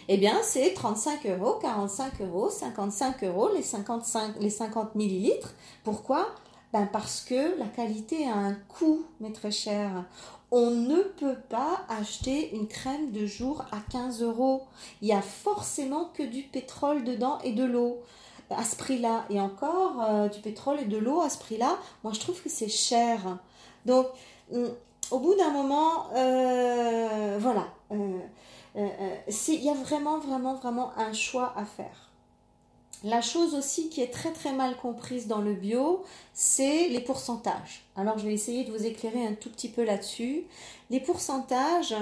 eh 0.08 0.16
bien 0.16 0.36
c'est 0.42 0.72
35 0.74 1.26
euros, 1.26 1.58
45 1.60 2.20
euros, 2.22 2.50
55 2.50 3.24
euros 3.24 3.50
les 3.54 3.62
55, 3.62 4.34
les 4.40 4.50
50 4.50 4.94
millilitres. 4.94 5.54
Pourquoi? 5.84 6.28
Ben 6.72 6.86
parce 6.86 7.22
que 7.22 7.58
la 7.58 7.66
qualité 7.66 8.28
a 8.28 8.34
un 8.34 8.54
coût, 8.54 9.04
mais 9.20 9.32
très 9.32 9.50
cher. 9.50 10.04
On 10.50 10.70
ne 10.70 11.02
peut 11.02 11.36
pas 11.48 11.84
acheter 11.88 12.54
une 12.54 12.68
crème 12.68 13.10
de 13.10 13.26
jour 13.26 13.64
à 13.70 13.78
15 13.90 14.22
euros. 14.22 14.62
Il 15.02 15.08
y 15.08 15.12
a 15.12 15.20
forcément 15.20 16.10
que 16.14 16.22
du 16.22 16.42
pétrole 16.42 17.04
dedans 17.04 17.38
et 17.44 17.52
de 17.52 17.64
l'eau 17.64 17.98
à 18.50 18.64
ce 18.64 18.76
prix-là. 18.76 19.24
Et 19.30 19.40
encore, 19.40 20.02
euh, 20.02 20.28
du 20.28 20.40
pétrole 20.40 20.80
et 20.80 20.84
de 20.86 20.96
l'eau 20.96 21.20
à 21.20 21.28
ce 21.28 21.38
prix-là, 21.38 21.78
moi 22.02 22.12
je 22.12 22.20
trouve 22.20 22.40
que 22.42 22.48
c'est 22.48 22.68
cher. 22.68 23.38
Donc, 23.88 24.06
mm, 24.52 24.66
au 25.10 25.18
bout 25.18 25.34
d'un 25.34 25.50
moment, 25.50 26.10
euh, 26.14 27.38
voilà, 27.40 27.66
euh, 27.90 28.18
il 29.48 29.64
y 29.64 29.70
a 29.70 29.74
vraiment, 29.74 30.18
vraiment, 30.18 30.54
vraiment 30.54 30.92
un 30.96 31.12
choix 31.12 31.54
à 31.56 31.64
faire. 31.64 32.10
La 33.04 33.22
chose 33.22 33.54
aussi 33.54 33.88
qui 33.88 34.02
est 34.02 34.12
très 34.12 34.32
très 34.32 34.52
mal 34.52 34.76
comprise 34.76 35.26
dans 35.26 35.40
le 35.40 35.54
bio, 35.54 36.04
c'est 36.34 36.88
les 36.88 37.00
pourcentages. 37.00 37.84
Alors 37.96 38.18
je 38.18 38.26
vais 38.26 38.34
essayer 38.34 38.64
de 38.64 38.72
vous 38.72 38.84
éclairer 38.84 39.24
un 39.24 39.34
tout 39.34 39.50
petit 39.50 39.68
peu 39.68 39.84
là-dessus. 39.84 40.44
Les 40.90 41.00
pourcentages, 41.00 41.94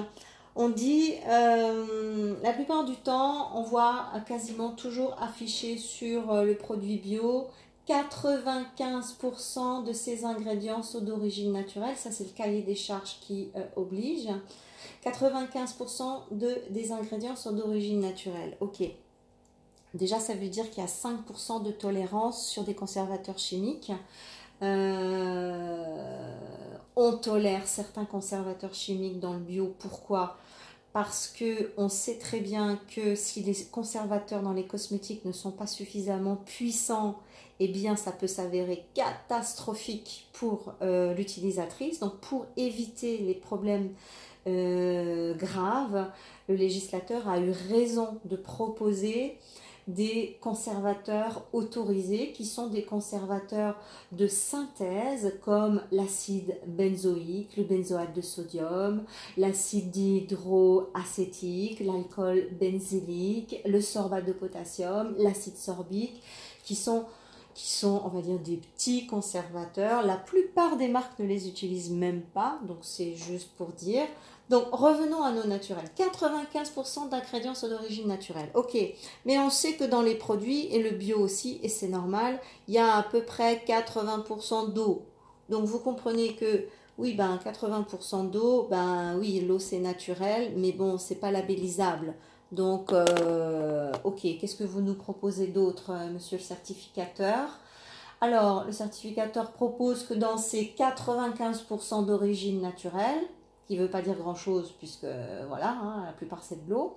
on 0.57 0.70
dit, 0.70 1.12
euh, 1.29 2.35
la 2.42 2.53
plupart 2.55 2.85
du 2.85 2.96
temps, 2.96 3.51
on 3.55 3.62
voit 3.62 4.07
quasiment 4.27 4.70
toujours 4.70 5.14
affiché 5.22 5.77
sur 5.77 6.33
euh, 6.33 6.44
le 6.44 6.57
produit 6.57 6.96
bio 6.96 7.46
95% 7.88 9.85
de 9.85 9.92
ces 9.92 10.25
ingrédients 10.25 10.83
sont 10.83 11.01
d'origine 11.01 11.53
naturelle. 11.53 11.94
Ça, 11.96 12.11
c'est 12.11 12.25
le 12.25 12.31
cahier 12.31 12.62
des 12.62 12.75
charges 12.75 13.18
qui 13.20 13.51
euh, 13.57 13.64
oblige. 13.77 14.29
95% 15.05 16.22
de, 16.33 16.59
des 16.70 16.90
ingrédients 16.92 17.37
sont 17.37 17.53
d'origine 17.53 18.01
naturelle. 18.01 18.57
Ok. 18.61 18.83
Déjà, 19.94 20.18
ça 20.18 20.35
veut 20.35 20.49
dire 20.49 20.68
qu'il 20.70 20.83
y 20.83 20.87
a 20.87 20.88
5% 20.88 21.62
de 21.62 21.70
tolérance 21.70 22.49
sur 22.49 22.64
des 22.64 22.75
conservateurs 22.75 23.38
chimiques. 23.38 23.92
on 24.61 24.66
tolère 27.22 27.66
certains 27.66 28.05
conservateurs 28.05 28.75
chimiques 28.75 29.20
dans 29.20 29.35
le 29.35 29.38
bio. 29.38 29.75
Pourquoi? 29.79 30.37
Parce 30.92 31.29
que 31.29 31.72
on 31.77 31.88
sait 31.90 32.18
très 32.18 32.40
bien 32.40 32.81
que 32.88 33.14
si 33.14 33.42
les 33.42 33.55
conservateurs 33.70 34.42
dans 34.42 34.55
les 34.55 34.66
cosmétiques 34.66 35.25
ne 35.25 35.33
sont 35.33 35.51
pas 35.51 35.66
suffisamment 35.66 36.37
puissants, 36.37 37.16
eh 37.61 37.69
bien 37.69 37.97
ça 37.97 38.12
peut 38.12 38.27
s'avérer 38.27 38.85
catastrophique 38.95 40.29
pour 40.33 40.75
euh, 40.83 41.14
l'utilisatrice. 41.14 42.01
Donc 42.01 42.19
pour 42.21 42.47
éviter 42.57 43.19
les 43.19 43.35
problèmes 43.35 43.90
euh, 44.47 45.35
graves, 45.35 46.11
le 46.49 46.55
législateur 46.55 47.29
a 47.29 47.38
eu 47.40 47.51
raison 47.71 48.19
de 48.25 48.37
proposer 48.37 49.38
des 49.87 50.37
conservateurs 50.40 51.45
autorisés 51.53 52.33
qui 52.33 52.45
sont 52.45 52.66
des 52.66 52.83
conservateurs 52.83 53.77
de 54.11 54.27
synthèse 54.27 55.35
comme 55.45 55.81
l'acide 55.92 56.59
benzoïque, 56.66 57.57
le 57.57 57.62
benzoate 57.62 58.12
de 58.14 58.21
sodium, 58.21 59.05
l'acide 59.37 59.90
dihydroacétique, 59.90 61.81
l'alcool 61.81 62.49
benzylique, 62.61 63.62
le 63.64 63.81
sorbate 63.81 64.27
de 64.27 64.33
potassium, 64.33 65.14
l'acide 65.19 65.57
sorbique 65.57 66.21
qui 66.64 66.75
sont 66.75 67.05
qui 67.57 67.73
sont, 67.73 68.03
on 68.05 68.09
va 68.09 68.21
dire, 68.21 68.38
des 68.38 68.59
petits 68.59 69.07
conservateurs. 69.07 70.03
La 70.03 70.19
plupart 70.19 70.77
des 70.77 70.88
marques 70.88 71.19
ne 71.19 71.25
les 71.25 71.49
utilisent 71.49 71.90
même 71.90 72.21
pas, 72.21 72.59
donc 72.69 72.77
c'est 72.83 73.14
juste 73.14 73.49
pour 73.57 73.69
dire. 73.69 74.05
Donc 74.51 74.66
revenons 74.73 75.23
à 75.23 75.33
nos 75.33 75.47
naturels. 75.47 75.88
95% 75.97 77.09
d'ingrédients 77.09 77.55
sont 77.55 77.69
d'origine 77.69 78.09
naturelle. 78.09 78.51
Ok, 78.55 78.77
mais 79.25 79.38
on 79.38 79.49
sait 79.49 79.73
que 79.73 79.85
dans 79.85 80.03
les 80.03 80.16
produits, 80.16 80.66
et 80.66 80.83
le 80.83 80.90
bio 80.90 81.19
aussi, 81.19 81.59
et 81.62 81.71
c'est 81.71 81.88
normal, 81.88 82.38
il 82.69 82.75
y 82.75 82.79
a 82.79 82.95
à 82.95 83.03
peu 83.03 83.23
près 83.23 83.64
80% 83.66 84.75
d'eau. 84.75 85.07
Donc 85.49 85.64
vous 85.64 85.79
comprenez 85.79 86.35
que 86.35 86.66
oui, 86.99 87.14
ben 87.14 87.40
80% 87.42 88.31
d'eau, 88.31 88.66
ben 88.71 89.16
oui, 89.19 89.40
l'eau 89.40 89.59
c'est 89.59 89.79
naturel, 89.79 90.53
mais 90.57 90.73
bon, 90.73 90.99
c'est 90.99 91.14
pas 91.14 91.31
labellisable. 91.31 92.14
Donc, 92.52 92.92
euh, 92.92 93.92
ok, 94.04 94.20
qu'est-ce 94.40 94.56
que 94.56 94.64
vous 94.64 94.80
nous 94.80 94.94
proposez 94.94 95.48
d'autre, 95.48 95.90
euh, 95.90 96.11
monsieur 96.11 96.38
le 96.38 96.42
certificateur? 96.42 97.48
Alors, 98.20 98.64
le 98.64 98.72
certificateur 98.72 99.52
propose 99.52 100.04
que 100.04 100.14
dans 100.14 100.38
ces 100.38 100.74
95% 100.78 102.06
d'origine 102.06 102.61
naturelle, 102.61 103.20
qui 103.66 103.76
ne 103.76 103.82
veut 103.82 103.90
pas 103.90 104.00
dire 104.00 104.14
grand-chose 104.14 104.72
puisque 104.78 105.06
voilà, 105.48 105.70
hein, 105.70 106.04
la 106.06 106.12
plupart 106.12 106.42
c'est 106.42 106.64
de 106.66 106.70
l'eau, 106.70 106.96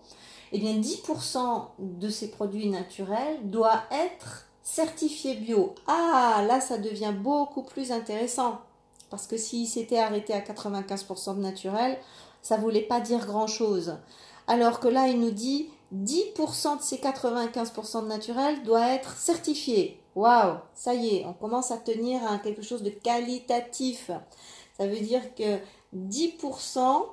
eh 0.52 0.60
bien 0.60 0.74
10% 0.74 1.66
de 1.80 2.10
ces 2.10 2.30
produits 2.30 2.70
naturels 2.70 3.50
doit 3.50 3.82
être 3.92 4.46
certifié 4.62 5.36
bio. 5.36 5.74
Ah, 5.88 6.44
là 6.48 6.62
ça 6.62 6.78
devient 6.78 7.14
beaucoup 7.18 7.64
plus 7.64 7.92
intéressant 7.92 8.62
parce 9.10 9.26
que 9.26 9.38
s'il 9.38 9.68
s'était 9.68 9.98
arrêté 9.98 10.34
à 10.34 10.42
95% 10.42 11.38
de 11.38 11.42
naturel, 11.42 11.98
ça 12.42 12.58
voulait 12.58 12.82
pas 12.82 13.00
dire 13.00 13.26
grand-chose. 13.26 13.98
Alors 14.50 14.80
que 14.80 14.88
là, 14.88 15.08
il 15.08 15.20
nous 15.20 15.30
dit 15.30 15.70
10% 15.96 16.78
de 16.80 16.82
ces 16.82 16.98
95% 16.98 18.02
de 18.02 18.08
naturel 18.08 18.64
doit 18.64 18.88
être 18.88 19.16
certifié. 19.16 20.02
Waouh, 20.16 20.58
ça 20.74 20.96
y 20.96 21.18
est, 21.18 21.26
on 21.26 21.34
commence 21.34 21.70
à 21.70 21.78
tenir 21.78 22.20
à 22.30 22.40
quelque 22.40 22.64
chose 22.64 22.82
de 22.82 22.90
qualitatif. 22.90 24.10
Ça 24.76 24.88
veut 24.88 25.00
dire 25.00 25.36
que 25.36 25.60
10%, 25.96 27.06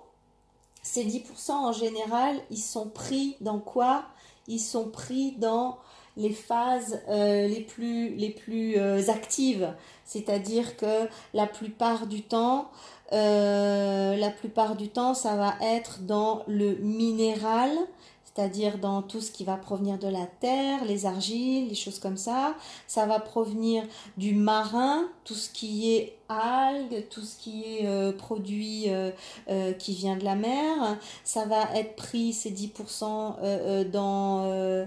ces 0.82 1.04
10% 1.04 1.50
en 1.50 1.72
général, 1.72 2.40
ils 2.50 2.56
sont 2.56 2.88
pris 2.88 3.36
dans 3.42 3.58
quoi? 3.58 4.06
Ils 4.48 4.58
sont 4.58 4.88
pris 4.88 5.32
dans 5.32 5.76
les 6.16 6.32
phases 6.32 7.00
euh, 7.08 7.46
les 7.46 7.60
plus, 7.60 8.14
les 8.14 8.30
plus 8.30 8.76
euh, 8.78 9.08
actives. 9.08 9.72
C'est-à-dire 10.04 10.76
que 10.76 11.08
la 11.34 11.46
plupart 11.46 12.06
du 12.06 12.22
temps, 12.22 12.70
euh, 13.12 14.16
la 14.16 14.30
plupart 14.30 14.76
du 14.76 14.88
temps, 14.88 15.14
ça 15.14 15.36
va 15.36 15.54
être 15.62 16.02
dans 16.02 16.42
le 16.46 16.76
minéral, 16.76 17.70
c'est-à-dire 18.36 18.76
dans 18.78 19.00
tout 19.00 19.20
ce 19.20 19.30
qui 19.30 19.44
va 19.44 19.56
provenir 19.56 19.98
de 19.98 20.08
la 20.08 20.26
terre, 20.26 20.84
les 20.84 21.06
argiles, 21.06 21.68
les 21.68 21.74
choses 21.74 21.98
comme 21.98 22.18
ça. 22.18 22.54
Ça 22.86 23.06
va 23.06 23.18
provenir 23.18 23.82
du 24.18 24.34
marin, 24.34 25.04
tout 25.24 25.34
ce 25.34 25.48
qui 25.48 25.94
est 25.94 26.18
algues, 26.28 27.08
tout 27.08 27.22
ce 27.22 27.36
qui 27.38 27.62
est 27.64 27.86
euh, 27.86 28.12
produit 28.12 28.84
euh, 28.88 29.10
euh, 29.48 29.72
qui 29.72 29.94
vient 29.94 30.16
de 30.16 30.24
la 30.24 30.34
mer. 30.34 30.98
Ça 31.24 31.46
va 31.46 31.62
être 31.76 31.96
pris, 31.96 32.34
ces 32.34 32.50
10%, 32.50 33.90
dans, 33.90 34.86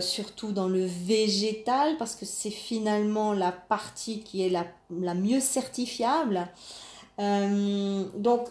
surtout 0.00 0.52
dans 0.52 0.68
le 0.68 0.84
végétal, 0.84 1.96
parce 1.96 2.14
que 2.14 2.26
c'est 2.26 2.50
finalement 2.50 3.32
la 3.32 3.52
partie 3.52 4.20
qui 4.20 4.44
est 4.44 4.50
la, 4.50 4.66
la 4.90 5.14
mieux 5.14 5.40
certifiable. 5.40 6.46
donc, 7.18 8.48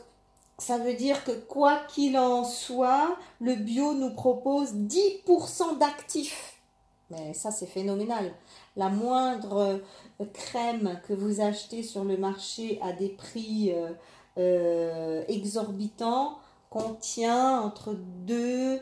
ça 0.62 0.78
veut 0.78 0.93
dire 0.93 1.24
que 1.24 1.32
quoi 1.32 1.80
qu'il 1.88 2.19
en 2.19 2.43
soit, 2.43 3.17
le 3.39 3.56
bio 3.56 3.95
nous 3.95 4.13
propose 4.13 4.76
10% 4.76 5.80
d'actifs. 5.80 6.62
Mais 7.10 7.34
ça, 7.34 7.50
c'est 7.50 7.65
phénoménal. 7.65 8.32
La 8.76 8.89
moindre 8.89 9.82
euh, 10.19 10.26
crème 10.34 11.02
que 11.08 11.13
vous 11.13 11.41
achetez 11.41 11.82
sur 11.82 12.04
le 12.04 12.15
marché 12.15 12.80
à 12.84 12.93
des 12.93 13.10
prix 13.10 13.74
euh, 13.74 13.89
euh, 14.38 15.24
exorbitants 15.28 16.38
contient 16.69 17.60
entre 17.62 17.95
2 18.28 18.80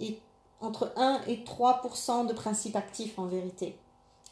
et 0.00 0.18
entre 0.60 0.92
1 0.96 1.20
et 1.28 1.44
3% 1.44 2.26
de 2.26 2.32
principes 2.32 2.74
actifs 2.74 3.20
en 3.20 3.26
vérité. 3.26 3.78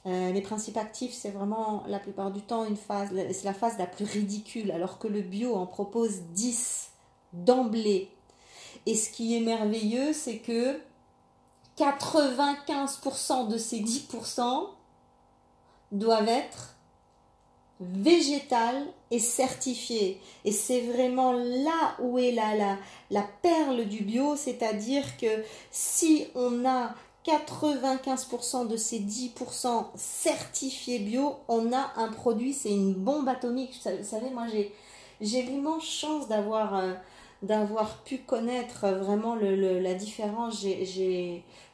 Les 0.04 0.40
principes 0.40 0.76
actifs, 0.76 1.12
c'est 1.12 1.30
vraiment 1.30 1.84
la 1.86 1.98
plupart 1.98 2.30
du 2.30 2.40
temps 2.40 2.64
une 2.64 2.76
phase, 2.76 3.10
c'est 3.12 3.44
la 3.44 3.52
phase 3.52 3.76
la 3.78 3.86
plus 3.86 4.06
ridicule, 4.06 4.70
alors 4.70 4.98
que 4.98 5.06
le 5.06 5.20
bio 5.20 5.54
en 5.54 5.66
propose 5.66 6.20
10 6.32 6.90
d'emblée. 7.32 8.10
Et 8.86 8.94
ce 8.94 9.10
qui 9.10 9.36
est 9.36 9.40
merveilleux, 9.40 10.12
c'est 10.12 10.38
que 10.38 10.80
95% 11.78 13.48
de 13.48 13.58
ces 13.58 13.80
10% 13.80 14.68
doivent 15.92 16.28
être 16.28 16.74
végétal 17.80 18.86
et 19.10 19.20
certifié. 19.20 20.20
Et 20.44 20.52
c'est 20.52 20.80
vraiment 20.80 21.32
là 21.32 21.96
où 22.00 22.18
est 22.18 22.32
la, 22.32 22.76
la 23.10 23.22
perle 23.42 23.84
du 23.86 24.02
bio, 24.02 24.36
c'est-à-dire 24.36 25.16
que 25.16 25.44
si 25.70 26.26
on 26.34 26.66
a 26.66 26.94
95% 27.28 28.66
de 28.66 28.76
ces 28.76 29.00
10% 29.00 29.86
certifiés 29.96 30.98
bio, 30.98 31.36
on 31.48 31.72
a 31.72 31.92
un 31.96 32.08
produit, 32.08 32.54
c'est 32.54 32.70
une 32.70 32.94
bombe 32.94 33.28
atomique. 33.28 33.78
Vous 33.84 34.04
savez, 34.04 34.30
moi 34.30 34.46
j'ai, 34.50 34.74
j'ai 35.20 35.42
l'immense 35.42 35.84
chance 35.84 36.26
d'avoir, 36.26 36.74
euh, 36.76 36.94
pu 38.06 38.18
connaître 38.18 38.88
vraiment 38.88 39.34
le, 39.34 39.78
la 39.78 39.94
différence. 39.94 40.64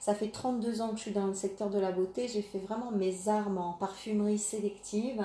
Ça 0.01 0.15
fait 0.15 0.29
32 0.29 0.81
ans 0.81 0.89
que 0.89 0.97
je 0.97 1.03
suis 1.03 1.13
dans 1.13 1.29
le 1.29 1.35
secteur 1.35 1.71
de 1.71 1.79
la 1.79 1.93
beauté, 1.93 2.27
j'ai 2.27 2.43
fait 2.43 2.59
vraiment 2.59 2.91
mes 2.91 3.29
armes 3.29 3.59
en 3.59 3.73
parfumerie 3.75 4.39
sélective 4.39 5.25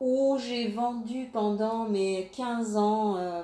où 0.00 0.36
j'ai 0.38 0.68
vendu 0.68 1.28
pendant 1.32 1.88
mes 1.88 2.28
15 2.36 2.76
ans 2.76 3.16
euh, 3.16 3.42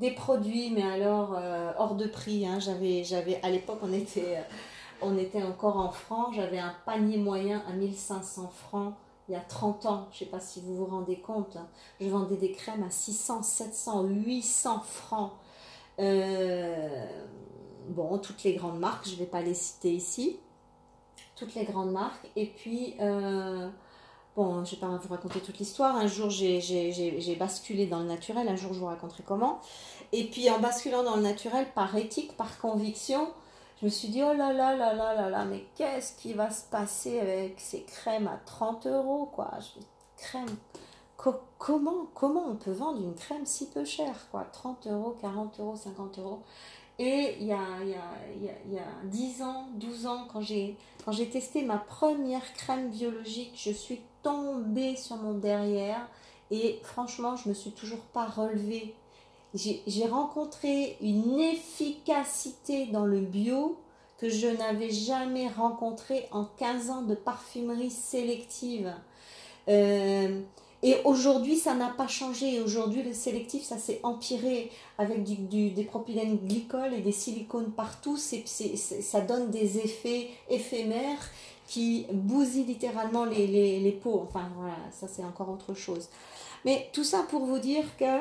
des 0.00 0.10
produits, 0.10 0.70
mais 0.70 0.82
alors 0.82 1.34
euh, 1.36 1.72
hors 1.78 1.94
de 1.94 2.06
prix. 2.06 2.46
Hein. 2.46 2.58
J'avais, 2.60 3.40
à 3.42 3.50
l'époque, 3.50 3.78
on 3.82 3.92
était, 3.92 4.36
euh, 4.36 4.42
on 5.02 5.18
était 5.18 5.42
encore 5.42 5.76
en 5.76 5.90
francs. 5.90 6.34
J'avais 6.34 6.58
un 6.58 6.74
panier 6.84 7.18
moyen 7.18 7.62
à 7.68 7.72
1500 7.72 8.48
francs 8.48 8.94
il 9.28 9.32
y 9.32 9.36
a 9.36 9.40
30 9.40 9.86
ans. 9.86 10.08
Je 10.10 10.16
ne 10.16 10.18
sais 10.20 10.30
pas 10.30 10.40
si 10.40 10.60
vous 10.60 10.74
vous 10.74 10.86
rendez 10.86 11.16
compte. 11.16 11.56
Hein. 11.56 11.68
Je 12.00 12.08
vendais 12.08 12.36
des 12.36 12.52
crèmes 12.52 12.82
à 12.82 12.90
600, 12.90 13.42
700, 13.42 14.04
800 14.04 14.80
francs. 14.80 15.32
bon, 15.98 18.18
toutes 18.18 18.42
les 18.44 18.54
grandes 18.54 18.80
marques, 18.80 19.06
je 19.06 19.12
ne 19.12 19.18
vais 19.18 19.26
pas 19.26 19.42
les 19.42 19.54
citer 19.54 19.92
ici. 19.92 20.38
Toutes 21.36 21.54
les 21.54 21.64
grandes 21.64 21.92
marques. 21.92 22.28
Et 22.36 22.46
puis, 22.46 22.96
Bon, 24.34 24.64
je 24.64 24.74
ne 24.74 24.76
vais 24.76 24.80
pas 24.80 24.96
vous 24.96 25.08
raconter 25.10 25.40
toute 25.40 25.58
l'histoire. 25.58 25.94
Un 25.94 26.06
jour, 26.06 26.30
j'ai 26.30 27.36
basculé 27.38 27.86
dans 27.86 27.98
le 27.98 28.06
naturel. 28.06 28.48
Un 28.48 28.56
jour, 28.56 28.72
je 28.72 28.78
vous 28.78 28.86
raconterai 28.86 29.22
comment. 29.26 29.60
Et 30.12 30.24
puis, 30.24 30.48
en 30.48 30.58
basculant 30.58 31.02
dans 31.02 31.16
le 31.16 31.22
naturel, 31.22 31.66
par 31.74 31.94
éthique, 31.96 32.34
par 32.36 32.58
conviction, 32.58 33.28
je 33.82 33.86
me 33.86 33.90
suis 33.90 34.08
dit, 34.08 34.22
oh 34.22 34.32
là 34.32 34.52
là 34.52 34.76
là 34.76 34.94
là 34.94 35.12
là 35.12 35.28
là, 35.28 35.44
mais 35.44 35.64
qu'est-ce 35.74 36.16
qui 36.16 36.34
va 36.34 36.50
se 36.50 36.62
passer 36.70 37.18
avec 37.18 37.58
ces 37.58 37.82
crèmes 37.82 38.28
à 38.28 38.36
30 38.46 38.86
euros, 38.86 39.26
quoi? 39.26 39.50
Je, 39.58 39.80
Crème? 40.16 40.46
comment, 41.58 42.06
comment 42.14 42.44
on 42.46 42.54
peut 42.54 42.70
vendre 42.70 43.02
une 43.02 43.16
crème 43.16 43.44
si 43.44 43.68
peu 43.70 43.84
chère, 43.84 44.28
quoi? 44.30 44.44
30 44.52 44.86
euros, 44.86 45.16
40 45.20 45.58
euros, 45.58 45.74
50 45.74 46.18
euros. 46.20 46.42
Et 47.00 47.36
il 47.40 47.46
y 47.48 47.52
a, 47.52 47.58
il 47.82 47.88
y, 47.88 48.48
a, 48.48 48.52
il 48.66 48.72
y 48.72 48.78
a 48.78 48.84
10 49.02 49.42
ans, 49.42 49.66
12 49.74 50.06
ans, 50.06 50.28
quand 50.32 50.40
j'ai 50.42 50.76
testé 51.32 51.62
ma 51.62 51.78
première 51.78 52.52
crème 52.54 52.88
biologique, 52.88 53.54
je 53.56 53.72
suis 53.72 54.00
tombée 54.22 54.94
sur 54.94 55.16
mon 55.16 55.34
derrière 55.34 56.06
et 56.52 56.78
franchement, 56.84 57.34
je 57.34 57.48
me 57.48 57.54
suis 57.54 57.72
toujours 57.72 58.04
pas 58.12 58.26
relevée. 58.26 58.94
J'ai 59.54 60.06
rencontré 60.06 60.96
une 61.00 61.38
efficacité 61.38 62.86
dans 62.86 63.04
le 63.04 63.20
bio 63.20 63.76
que 64.18 64.30
je 64.30 64.46
n'avais 64.46 64.90
jamais 64.90 65.48
rencontré 65.48 66.28
en 66.30 66.44
15 66.44 66.90
ans 66.90 67.02
de 67.02 67.14
parfumerie 67.14 67.90
sélective. 67.90 68.94
Euh, 69.68 70.40
et 70.84 70.96
aujourd'hui, 71.04 71.56
ça 71.56 71.74
n'a 71.74 71.90
pas 71.90 72.08
changé. 72.08 72.60
Aujourd'hui, 72.60 73.02
le 73.02 73.12
sélectif, 73.12 73.62
ça 73.62 73.78
s'est 73.78 74.00
empiré 74.02 74.70
avec 74.96 75.22
du, 75.22 75.70
des 75.70 75.84
propylènes 75.84 76.38
glycoles 76.38 76.94
et 76.94 77.00
des 77.00 77.12
silicones 77.12 77.70
partout. 77.72 78.16
Ça 78.16 79.20
donne 79.20 79.50
des 79.50 79.78
effets 79.78 80.30
éphémères 80.48 81.30
qui 81.68 82.06
bousillent 82.12 82.64
littéralement 82.64 83.24
les, 83.24 83.46
les 83.46 83.92
peaux. 83.92 84.24
Enfin, 84.28 84.50
voilà, 84.56 84.76
ça 84.92 85.06
c'est 85.08 85.24
encore 85.24 85.50
autre 85.50 85.74
chose. 85.74 86.08
Mais 86.64 86.88
tout 86.92 87.04
ça 87.04 87.24
pour 87.28 87.44
vous 87.44 87.58
dire 87.58 87.84
que 87.96 88.20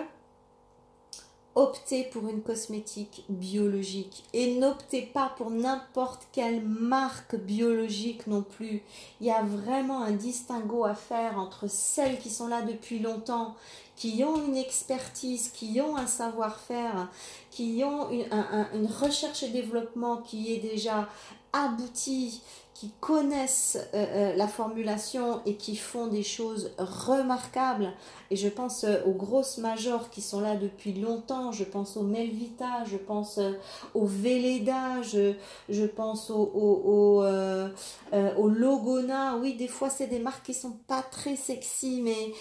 optez 1.55 2.05
pour 2.05 2.27
une 2.29 2.41
cosmétique 2.41 3.23
biologique 3.29 4.23
et 4.33 4.55
n'optez 4.55 5.01
pas 5.01 5.33
pour 5.37 5.49
n'importe 5.49 6.27
quelle 6.31 6.63
marque 6.63 7.35
biologique 7.35 8.27
non 8.27 8.41
plus. 8.41 8.83
Il 9.19 9.27
y 9.27 9.31
a 9.31 9.43
vraiment 9.43 10.01
un 10.01 10.11
distinguo 10.11 10.85
à 10.85 10.95
faire 10.95 11.37
entre 11.37 11.67
celles 11.67 12.19
qui 12.19 12.29
sont 12.29 12.47
là 12.47 12.61
depuis 12.61 12.99
longtemps, 12.99 13.55
qui 13.97 14.23
ont 14.23 14.45
une 14.47 14.57
expertise, 14.57 15.49
qui 15.49 15.79
ont 15.81 15.97
un 15.97 16.07
savoir-faire, 16.07 17.09
qui 17.51 17.83
ont 17.83 18.09
une, 18.09 18.25
une 18.73 18.87
recherche 18.87 19.43
et 19.43 19.49
développement 19.49 20.17
qui 20.17 20.53
est 20.53 20.59
déjà 20.59 21.09
abouti, 21.53 22.41
qui 22.81 22.89
connaissent 22.99 23.77
euh, 23.93 24.05
euh, 24.33 24.35
la 24.35 24.47
formulation 24.47 25.41
et 25.45 25.53
qui 25.53 25.75
font 25.75 26.07
des 26.07 26.23
choses 26.23 26.71
remarquables. 26.79 27.93
Et 28.31 28.35
je 28.35 28.47
pense 28.47 28.85
euh, 28.85 29.03
aux 29.05 29.11
grosses 29.11 29.59
majors 29.59 30.09
qui 30.09 30.23
sont 30.23 30.41
là 30.41 30.55
depuis 30.55 30.93
longtemps. 30.93 31.51
Je 31.51 31.63
pense 31.63 31.95
au 31.95 32.01
Melvita, 32.01 32.83
je 32.85 32.97
pense 32.97 33.39
au 33.93 34.07
Velleda, 34.07 35.03
je, 35.03 35.85
pense 35.85 36.31
au, 36.31 36.41
au, 36.41 37.23
au, 37.23 38.47
Logona. 38.47 39.37
Oui, 39.37 39.53
des 39.53 39.67
fois, 39.67 39.91
c'est 39.91 40.07
des 40.07 40.17
marques 40.17 40.47
qui 40.47 40.55
sont 40.55 40.79
pas 40.87 41.03
très 41.03 41.35
sexy, 41.35 42.01
mais, 42.01 42.33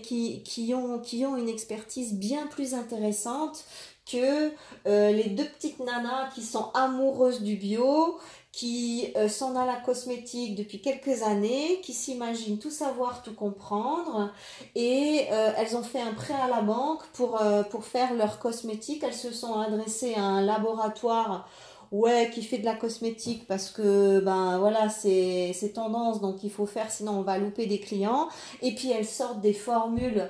qui, 0.00 0.74
ont, 0.76 1.00
qui 1.00 1.26
ont 1.26 1.36
une 1.36 1.48
expertise 1.48 2.14
bien 2.14 2.46
plus 2.46 2.72
intéressante 2.72 3.64
que 4.10 4.52
les 4.86 5.30
deux 5.30 5.44
petites 5.44 5.80
nanas 5.80 6.30
qui 6.34 6.42
sont 6.42 6.70
amoureuses 6.74 7.42
du 7.42 7.56
bio, 7.56 8.18
qui 8.56 9.12
euh, 9.16 9.28
sont 9.28 9.50
dans 9.50 9.66
la 9.66 9.76
cosmétique 9.76 10.54
depuis 10.54 10.80
quelques 10.80 11.22
années, 11.22 11.78
qui 11.82 11.92
s'imaginent 11.92 12.58
tout 12.58 12.70
savoir, 12.70 13.22
tout 13.22 13.34
comprendre, 13.34 14.32
et 14.74 15.26
euh, 15.30 15.52
elles 15.58 15.76
ont 15.76 15.82
fait 15.82 16.00
un 16.00 16.14
prêt 16.14 16.32
à 16.32 16.48
la 16.48 16.62
banque 16.62 17.02
pour, 17.12 17.38
euh, 17.42 17.62
pour 17.64 17.84
faire 17.84 18.14
leur 18.14 18.38
cosmétique. 18.38 19.02
Elles 19.04 19.12
se 19.12 19.30
sont 19.30 19.60
adressées 19.60 20.14
à 20.14 20.22
un 20.22 20.40
laboratoire 20.40 21.46
ouais 21.92 22.30
qui 22.32 22.42
fait 22.42 22.56
de 22.56 22.64
la 22.64 22.74
cosmétique 22.74 23.46
parce 23.46 23.70
que 23.70 24.18
ben 24.18 24.58
voilà 24.58 24.88
c'est 24.88 25.72
tendance 25.72 26.20
donc 26.20 26.42
il 26.42 26.50
faut 26.50 26.66
faire 26.66 26.90
sinon 26.90 27.20
on 27.20 27.22
va 27.22 27.38
louper 27.38 27.66
des 27.66 27.78
clients 27.78 28.26
et 28.60 28.74
puis 28.74 28.90
elles 28.90 29.06
sortent 29.06 29.40
des 29.40 29.52
formules 29.52 30.28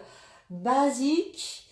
basiques 0.51 1.66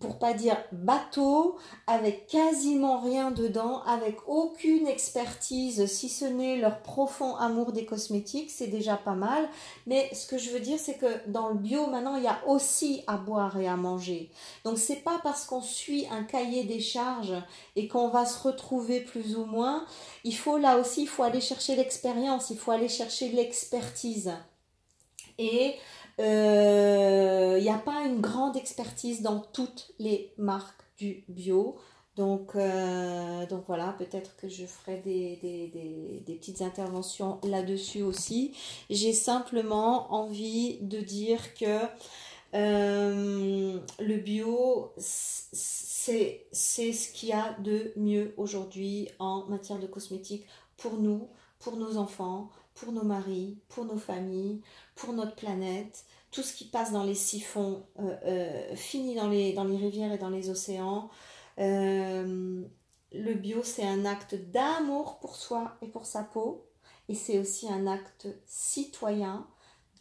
pour 0.00 0.18
pas 0.18 0.34
dire 0.34 0.56
bateau, 0.72 1.56
avec 1.86 2.26
quasiment 2.26 3.00
rien 3.00 3.30
dedans, 3.30 3.82
avec 3.82 4.16
aucune 4.26 4.86
expertise, 4.86 5.86
si 5.86 6.08
ce 6.08 6.24
n'est 6.24 6.56
leur 6.56 6.82
profond 6.82 7.36
amour 7.36 7.72
des 7.72 7.84
cosmétiques, 7.84 8.50
c'est 8.50 8.66
déjà 8.66 8.96
pas 8.96 9.14
mal. 9.14 9.48
Mais 9.86 10.08
ce 10.14 10.26
que 10.26 10.38
je 10.38 10.50
veux 10.50 10.60
dire, 10.60 10.78
c'est 10.78 10.96
que 10.98 11.28
dans 11.28 11.48
le 11.48 11.56
bio, 11.56 11.86
maintenant, 11.86 12.16
il 12.16 12.24
y 12.24 12.28
a 12.28 12.40
aussi 12.46 13.02
à 13.06 13.16
boire 13.16 13.58
et 13.58 13.68
à 13.68 13.76
manger. 13.76 14.30
Donc 14.64 14.78
c'est 14.78 15.02
pas 15.02 15.20
parce 15.22 15.44
qu'on 15.44 15.62
suit 15.62 16.06
un 16.10 16.24
cahier 16.24 16.64
des 16.64 16.80
charges 16.80 17.34
et 17.76 17.88
qu'on 17.88 18.08
va 18.08 18.26
se 18.26 18.46
retrouver 18.46 19.00
plus 19.00 19.36
ou 19.36 19.44
moins. 19.44 19.84
Il 20.24 20.36
faut 20.36 20.58
là 20.58 20.78
aussi, 20.78 21.02
il 21.02 21.08
faut 21.08 21.22
aller 21.22 21.40
chercher 21.40 21.76
l'expérience, 21.76 22.50
il 22.50 22.58
faut 22.58 22.70
aller 22.70 22.88
chercher 22.88 23.28
l'expertise. 23.30 24.32
Et 25.38 25.76
il 26.18 26.24
euh, 26.24 27.60
n'y 27.60 27.70
a 27.70 27.78
pas 27.78 28.02
une 28.04 28.20
grande 28.20 28.56
expertise 28.56 29.22
dans 29.22 29.38
toutes 29.38 29.92
les 30.00 30.32
marques 30.36 30.82
du 30.96 31.24
bio. 31.28 31.76
Donc, 32.16 32.56
euh, 32.56 33.46
donc 33.46 33.62
voilà, 33.68 33.94
peut-être 33.96 34.34
que 34.36 34.48
je 34.48 34.66
ferai 34.66 34.96
des, 34.96 35.38
des, 35.40 36.22
des, 36.26 36.34
petites 36.34 36.62
interventions 36.62 37.38
là-dessus 37.44 38.02
aussi. 38.02 38.52
J'ai 38.90 39.12
simplement 39.12 40.12
envie 40.12 40.78
de 40.80 40.98
dire 40.98 41.54
que 41.54 41.78
euh, 42.54 43.78
le 44.00 44.16
bio, 44.16 44.92
c'est 44.96 46.48
ce 46.52 47.12
qu'il 47.12 47.28
y 47.28 47.32
a 47.32 47.54
de 47.60 47.92
mieux 47.94 48.34
aujourd'hui 48.36 49.08
en 49.20 49.46
matière 49.46 49.78
de 49.78 49.86
cosmétique 49.86 50.44
pour 50.76 50.94
nous, 50.94 51.28
pour 51.60 51.76
nos 51.76 51.98
enfants, 51.98 52.50
pour 52.78 52.92
nos 52.92 53.04
maris, 53.04 53.58
pour 53.68 53.84
nos 53.84 53.98
familles, 53.98 54.60
pour 54.94 55.12
notre 55.12 55.34
planète. 55.34 56.04
Tout 56.30 56.42
ce 56.42 56.52
qui 56.52 56.64
passe 56.64 56.92
dans 56.92 57.04
les 57.04 57.14
siphons 57.14 57.86
euh, 57.98 58.16
euh, 58.24 58.76
finit 58.76 59.14
dans 59.14 59.28
les, 59.28 59.54
rivières 59.76 60.12
et 60.12 60.18
dans 60.18 60.30
les 60.30 60.50
océans. 60.50 61.10
Euh, 61.58 62.62
le 63.12 63.34
bio, 63.34 63.62
c'est 63.62 63.86
un 63.86 64.04
acte 64.04 64.34
d'amour 64.34 65.18
pour 65.18 65.36
soi 65.36 65.76
et 65.82 65.88
pour 65.88 66.06
sa 66.06 66.22
peau. 66.22 66.66
Et 67.08 67.14
c'est 67.14 67.38
aussi 67.38 67.68
un 67.68 67.86
acte 67.86 68.28
citoyen. 68.44 69.46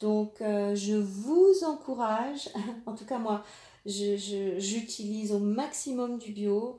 Donc, 0.01 0.35
je 0.39 0.95
vous 0.95 1.63
encourage, 1.63 2.49
en 2.85 2.93
tout 2.93 3.05
cas 3.05 3.17
moi, 3.17 3.43
j'utilise 3.85 5.31
au 5.31 5.39
maximum 5.39 6.19
du 6.19 6.33
bio. 6.33 6.77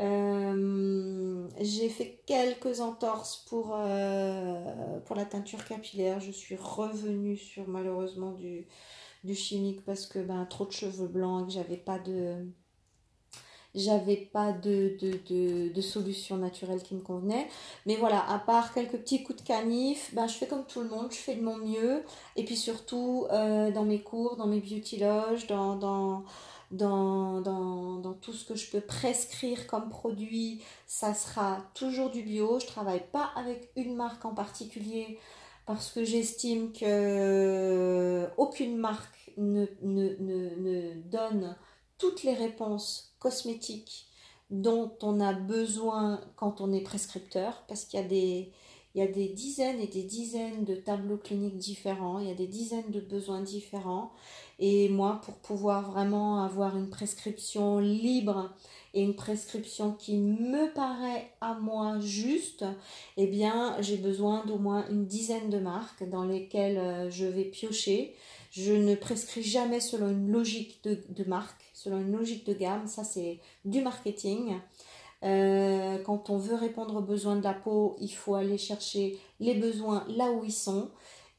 Euh, 0.00 1.48
j'ai 1.60 1.88
fait 1.88 2.20
quelques 2.26 2.80
entorses 2.80 3.44
pour, 3.48 3.74
euh, 3.76 5.00
pour 5.04 5.16
la 5.16 5.24
teinture 5.24 5.64
capillaire. 5.64 6.20
Je 6.20 6.32
suis 6.32 6.56
revenue 6.56 7.36
sur 7.36 7.68
malheureusement 7.68 8.32
du, 8.32 8.66
du 9.22 9.34
chimique 9.34 9.84
parce 9.84 10.06
que 10.06 10.18
ben, 10.18 10.44
trop 10.46 10.66
de 10.66 10.72
cheveux 10.72 11.06
blancs 11.06 11.42
et 11.42 11.46
que 11.46 11.52
j'avais 11.52 11.76
pas 11.76 11.98
de 11.98 12.46
j'avais 13.74 14.16
pas 14.16 14.52
de, 14.52 14.96
de, 15.00 15.68
de, 15.72 15.80
solution 15.80 16.36
naturelle 16.36 16.82
qui 16.82 16.94
me 16.94 17.00
convenait. 17.00 17.48
Mais 17.86 17.96
voilà, 17.96 18.24
à 18.30 18.38
part 18.38 18.72
quelques 18.72 18.98
petits 18.98 19.24
coups 19.24 19.42
de 19.42 19.46
canif, 19.46 20.14
ben, 20.14 20.28
je 20.28 20.34
fais 20.34 20.46
comme 20.46 20.64
tout 20.64 20.80
le 20.80 20.88
monde, 20.88 21.08
je 21.10 21.16
fais 21.16 21.34
de 21.34 21.42
mon 21.42 21.56
mieux. 21.56 22.04
Et 22.36 22.44
puis 22.44 22.56
surtout, 22.56 23.26
euh, 23.32 23.72
dans 23.72 23.84
mes 23.84 24.00
cours, 24.00 24.36
dans 24.36 24.46
mes 24.46 24.60
beauty 24.60 24.98
loges, 24.98 25.46
dans, 25.48 25.76
dans, 25.76 26.24
dans, 26.76 28.14
tout 28.20 28.32
ce 28.32 28.44
que 28.44 28.54
je 28.54 28.70
peux 28.70 28.80
prescrire 28.80 29.66
comme 29.66 29.88
produit, 29.88 30.62
ça 30.86 31.14
sera 31.14 31.64
toujours 31.74 32.10
du 32.10 32.22
bio. 32.22 32.58
Je 32.60 32.66
travaille 32.66 33.04
pas 33.12 33.30
avec 33.36 33.70
une 33.76 33.94
marque 33.96 34.24
en 34.24 34.34
particulier 34.34 35.18
parce 35.66 35.90
que 35.90 36.04
j'estime 36.04 36.72
que 36.72 38.28
aucune 38.36 38.76
marque 38.76 39.32
ne, 39.36 39.66
ne, 39.82 40.14
ne, 40.20 40.54
ne 40.56 40.94
donne 41.08 41.56
toutes 41.98 42.22
les 42.22 42.34
réponses 42.34 43.14
cosmétiques 43.18 44.08
dont 44.50 44.92
on 45.02 45.20
a 45.20 45.32
besoin 45.32 46.20
quand 46.36 46.60
on 46.60 46.72
est 46.72 46.82
prescripteur, 46.82 47.64
parce 47.66 47.84
qu'il 47.84 48.00
y 48.00 48.02
a 48.02 48.06
des, 48.06 48.52
il 48.94 49.00
y 49.00 49.02
a 49.02 49.08
des 49.08 49.28
dizaines 49.28 49.80
et 49.80 49.88
des 49.88 50.04
dizaines 50.04 50.64
de 50.64 50.76
tableaux 50.76 51.16
cliniques 51.16 51.58
différents, 51.58 52.20
il 52.20 52.28
y 52.28 52.30
a 52.30 52.34
des 52.34 52.46
dizaines 52.46 52.90
de 52.90 53.00
besoins 53.00 53.40
différents. 53.40 54.12
Et 54.60 54.88
moi, 54.88 55.20
pour 55.24 55.34
pouvoir 55.34 55.90
vraiment 55.90 56.44
avoir 56.44 56.76
une 56.76 56.88
prescription 56.88 57.80
libre 57.80 58.54
et 58.94 59.02
une 59.02 59.16
prescription 59.16 59.92
qui 59.92 60.16
me 60.16 60.72
paraît 60.72 61.28
à 61.40 61.54
moi 61.54 61.98
juste, 61.98 62.64
eh 63.16 63.26
bien, 63.26 63.76
j'ai 63.80 63.96
besoin 63.96 64.44
d'au 64.46 64.58
moins 64.58 64.86
une 64.88 65.06
dizaine 65.06 65.50
de 65.50 65.58
marques 65.58 66.08
dans 66.08 66.24
lesquelles 66.24 66.78
euh, 66.78 67.10
je 67.10 67.26
vais 67.26 67.44
piocher. 67.44 68.14
Je 68.52 68.72
ne 68.72 68.94
prescris 68.94 69.42
jamais 69.42 69.80
selon 69.80 70.10
une 70.10 70.30
logique 70.30 70.80
de, 70.84 71.24
marque, 71.24 71.60
selon 71.72 71.98
une 71.98 72.12
logique 72.12 72.46
de 72.46 72.54
gamme. 72.54 72.86
Ça, 72.86 73.02
c'est 73.02 73.40
du 73.64 73.82
marketing. 73.82 74.54
Euh, 75.24 75.98
quand 76.04 76.28
on 76.28 76.36
veut 76.36 76.54
répondre 76.54 76.96
aux 76.96 77.02
besoins 77.02 77.36
de 77.36 77.42
la 77.42 77.54
peau, 77.54 77.96
il 77.98 78.12
faut 78.12 78.34
aller 78.34 78.58
chercher 78.58 79.18
les 79.40 79.54
besoins 79.54 80.04
là 80.08 80.30
où 80.30 80.44
ils 80.44 80.52
sont. 80.52 80.90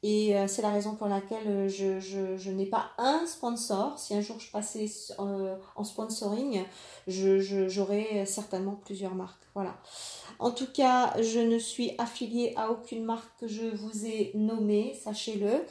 Et 0.04 0.36
euh, 0.36 0.48
c'est 0.48 0.62
la 0.62 0.71
raison 0.71 0.95
pour 0.95 1.08
laquelle 1.08 1.48
euh, 1.48 1.69
je, 1.69 2.50
n'ai 2.52 2.65
pas 2.65 2.91
un 2.98 3.26
sponsor. 3.26 3.98
Si 3.98 4.15
un 4.15 4.21
jour 4.21 4.39
je 4.39 4.52
passais 4.52 4.88
en 5.17 5.84
sponsoring, 5.84 6.63
j'aurais 7.08 8.26
certainement 8.26 8.80
plusieurs 8.84 9.15
marques. 9.15 9.44
Voilà. 9.56 9.76
En 10.38 10.52
tout 10.52 10.68
cas, 10.68 11.13
je 11.22 11.39
ne 11.39 11.58
suis 11.58 11.94
affiliée 11.98 12.54
à 12.58 12.70
aucune 12.70 13.06
marque 13.06 13.39
que 13.39 13.48
je 13.48 13.63
vous 13.63 14.06
ai 14.06 14.32
nommée, 14.36 14.94
sachez-le. 15.02 15.65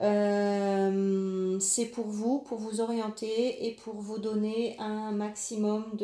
Euh, 0.00 1.58
c'est 1.58 1.86
pour 1.86 2.06
vous, 2.06 2.38
pour 2.38 2.58
vous 2.58 2.80
orienter 2.80 3.66
et 3.66 3.74
pour 3.74 3.94
vous 3.94 4.18
donner 4.18 4.76
un 4.78 5.10
maximum 5.10 5.96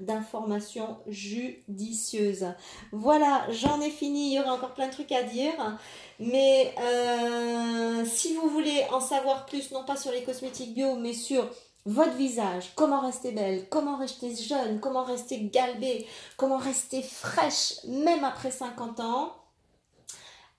d'informations 0.00 0.96
judicieuses. 1.06 2.46
Voilà, 2.90 3.46
j'en 3.50 3.80
ai 3.80 3.90
fini. 3.90 4.30
Il 4.30 4.34
y 4.34 4.40
aurait 4.40 4.50
encore 4.50 4.74
plein 4.74 4.88
de 4.88 4.92
trucs 4.92 5.12
à 5.12 5.22
dire. 5.22 5.78
Mais 6.18 6.74
euh, 6.80 7.25
en 8.96 9.00
savoir 9.00 9.46
plus, 9.46 9.70
non 9.72 9.84
pas 9.84 9.96
sur 9.96 10.10
les 10.10 10.24
cosmétiques 10.24 10.74
bio, 10.74 10.96
mais 10.96 11.12
sur 11.12 11.48
votre 11.84 12.14
visage, 12.14 12.72
comment 12.74 13.00
rester 13.00 13.30
belle, 13.30 13.68
comment 13.68 13.96
rester 13.96 14.34
jeune, 14.34 14.80
comment 14.80 15.04
rester 15.04 15.40
galbée, 15.44 16.06
comment 16.36 16.58
rester 16.58 17.02
fraîche, 17.02 17.74
même 17.84 18.24
après 18.24 18.50
50 18.50 19.00
ans, 19.00 19.32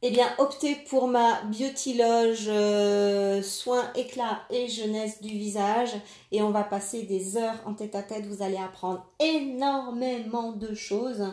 eh 0.03 0.11
bien, 0.11 0.27
optez 0.37 0.75
pour 0.75 1.07
ma 1.07 1.41
Beauty 1.45 1.95
Loge 1.95 2.45
euh, 2.49 3.41
soins, 3.41 3.91
éclat 3.95 4.41
et 4.51 4.67
jeunesse 4.67 5.23
du 5.23 5.29
visage. 5.29 5.89
Et 6.31 6.43
on 6.43 6.51
va 6.51 6.63
passer 6.63 7.01
des 7.01 7.35
heures 7.35 7.55
en 7.65 7.73
tête 7.73 7.95
à 7.95 8.03
tête. 8.03 8.27
Vous 8.27 8.43
allez 8.43 8.57
apprendre 8.57 9.07
énormément 9.19 10.51
de 10.51 10.75
choses. 10.75 11.25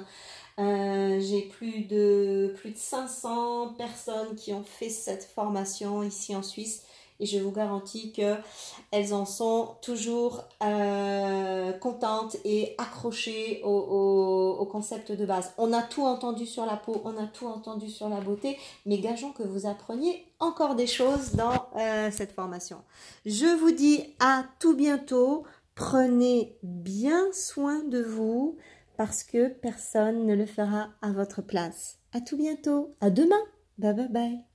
Euh, 0.58 1.20
j'ai 1.20 1.42
plus 1.42 1.84
de, 1.84 2.54
plus 2.56 2.70
de 2.70 2.78
500 2.78 3.74
personnes 3.76 4.34
qui 4.34 4.54
ont 4.54 4.64
fait 4.64 4.88
cette 4.88 5.24
formation 5.24 6.02
ici 6.02 6.34
en 6.34 6.42
Suisse 6.42 6.84
et 7.20 7.26
je 7.26 7.38
vous 7.38 7.52
garantis 7.52 8.12
qu'elles 8.12 9.14
en 9.14 9.24
sont 9.24 9.76
toujours 9.82 10.44
euh, 10.62 11.72
contentes 11.72 12.36
et 12.44 12.74
accrochées 12.78 13.60
au, 13.64 14.68
concept 14.70 15.12
de 15.12 15.24
base. 15.24 15.52
On 15.56 15.72
a 15.72 15.82
tout 15.82 16.04
entendu 16.04 16.46
sur 16.46 16.66
la 16.66 16.76
peau, 16.76 17.00
on 17.04 17.16
a 17.22 17.26
tout 17.26 17.46
entendu 17.46 17.88
sur 17.88 18.08
la 18.08 18.20
beauté, 18.20 18.58
mais 18.86 18.98
gageons 18.98 19.30
que 19.30 19.44
vous 19.44 19.66
appreniez 19.66 20.26
encore 20.40 20.74
des 20.74 20.88
choses 20.88 21.32
dans 21.32 21.68
euh, 21.76 22.10
cette 22.10 22.32
formation. 22.32 22.82
Je 23.24 23.56
vous 23.58 23.70
dis 23.70 24.14
à 24.18 24.44
tout 24.58 24.74
bientôt. 24.74 25.44
Prenez 25.74 26.56
bien 26.62 27.24
soin 27.32 27.82
de 27.84 28.00
vous 28.00 28.56
parce 28.96 29.24
que 29.24 29.48
personne 29.48 30.26
ne 30.26 30.34
le 30.34 30.46
fera 30.46 30.90
à 31.02 31.10
votre 31.10 31.42
place. 31.42 31.98
À 32.12 32.20
tout 32.20 32.36
bientôt. 32.36 32.94
À 33.00 33.10
demain. 33.10 33.42
Bye 33.78 33.94
bye 33.94 34.08
bye. 34.08 34.53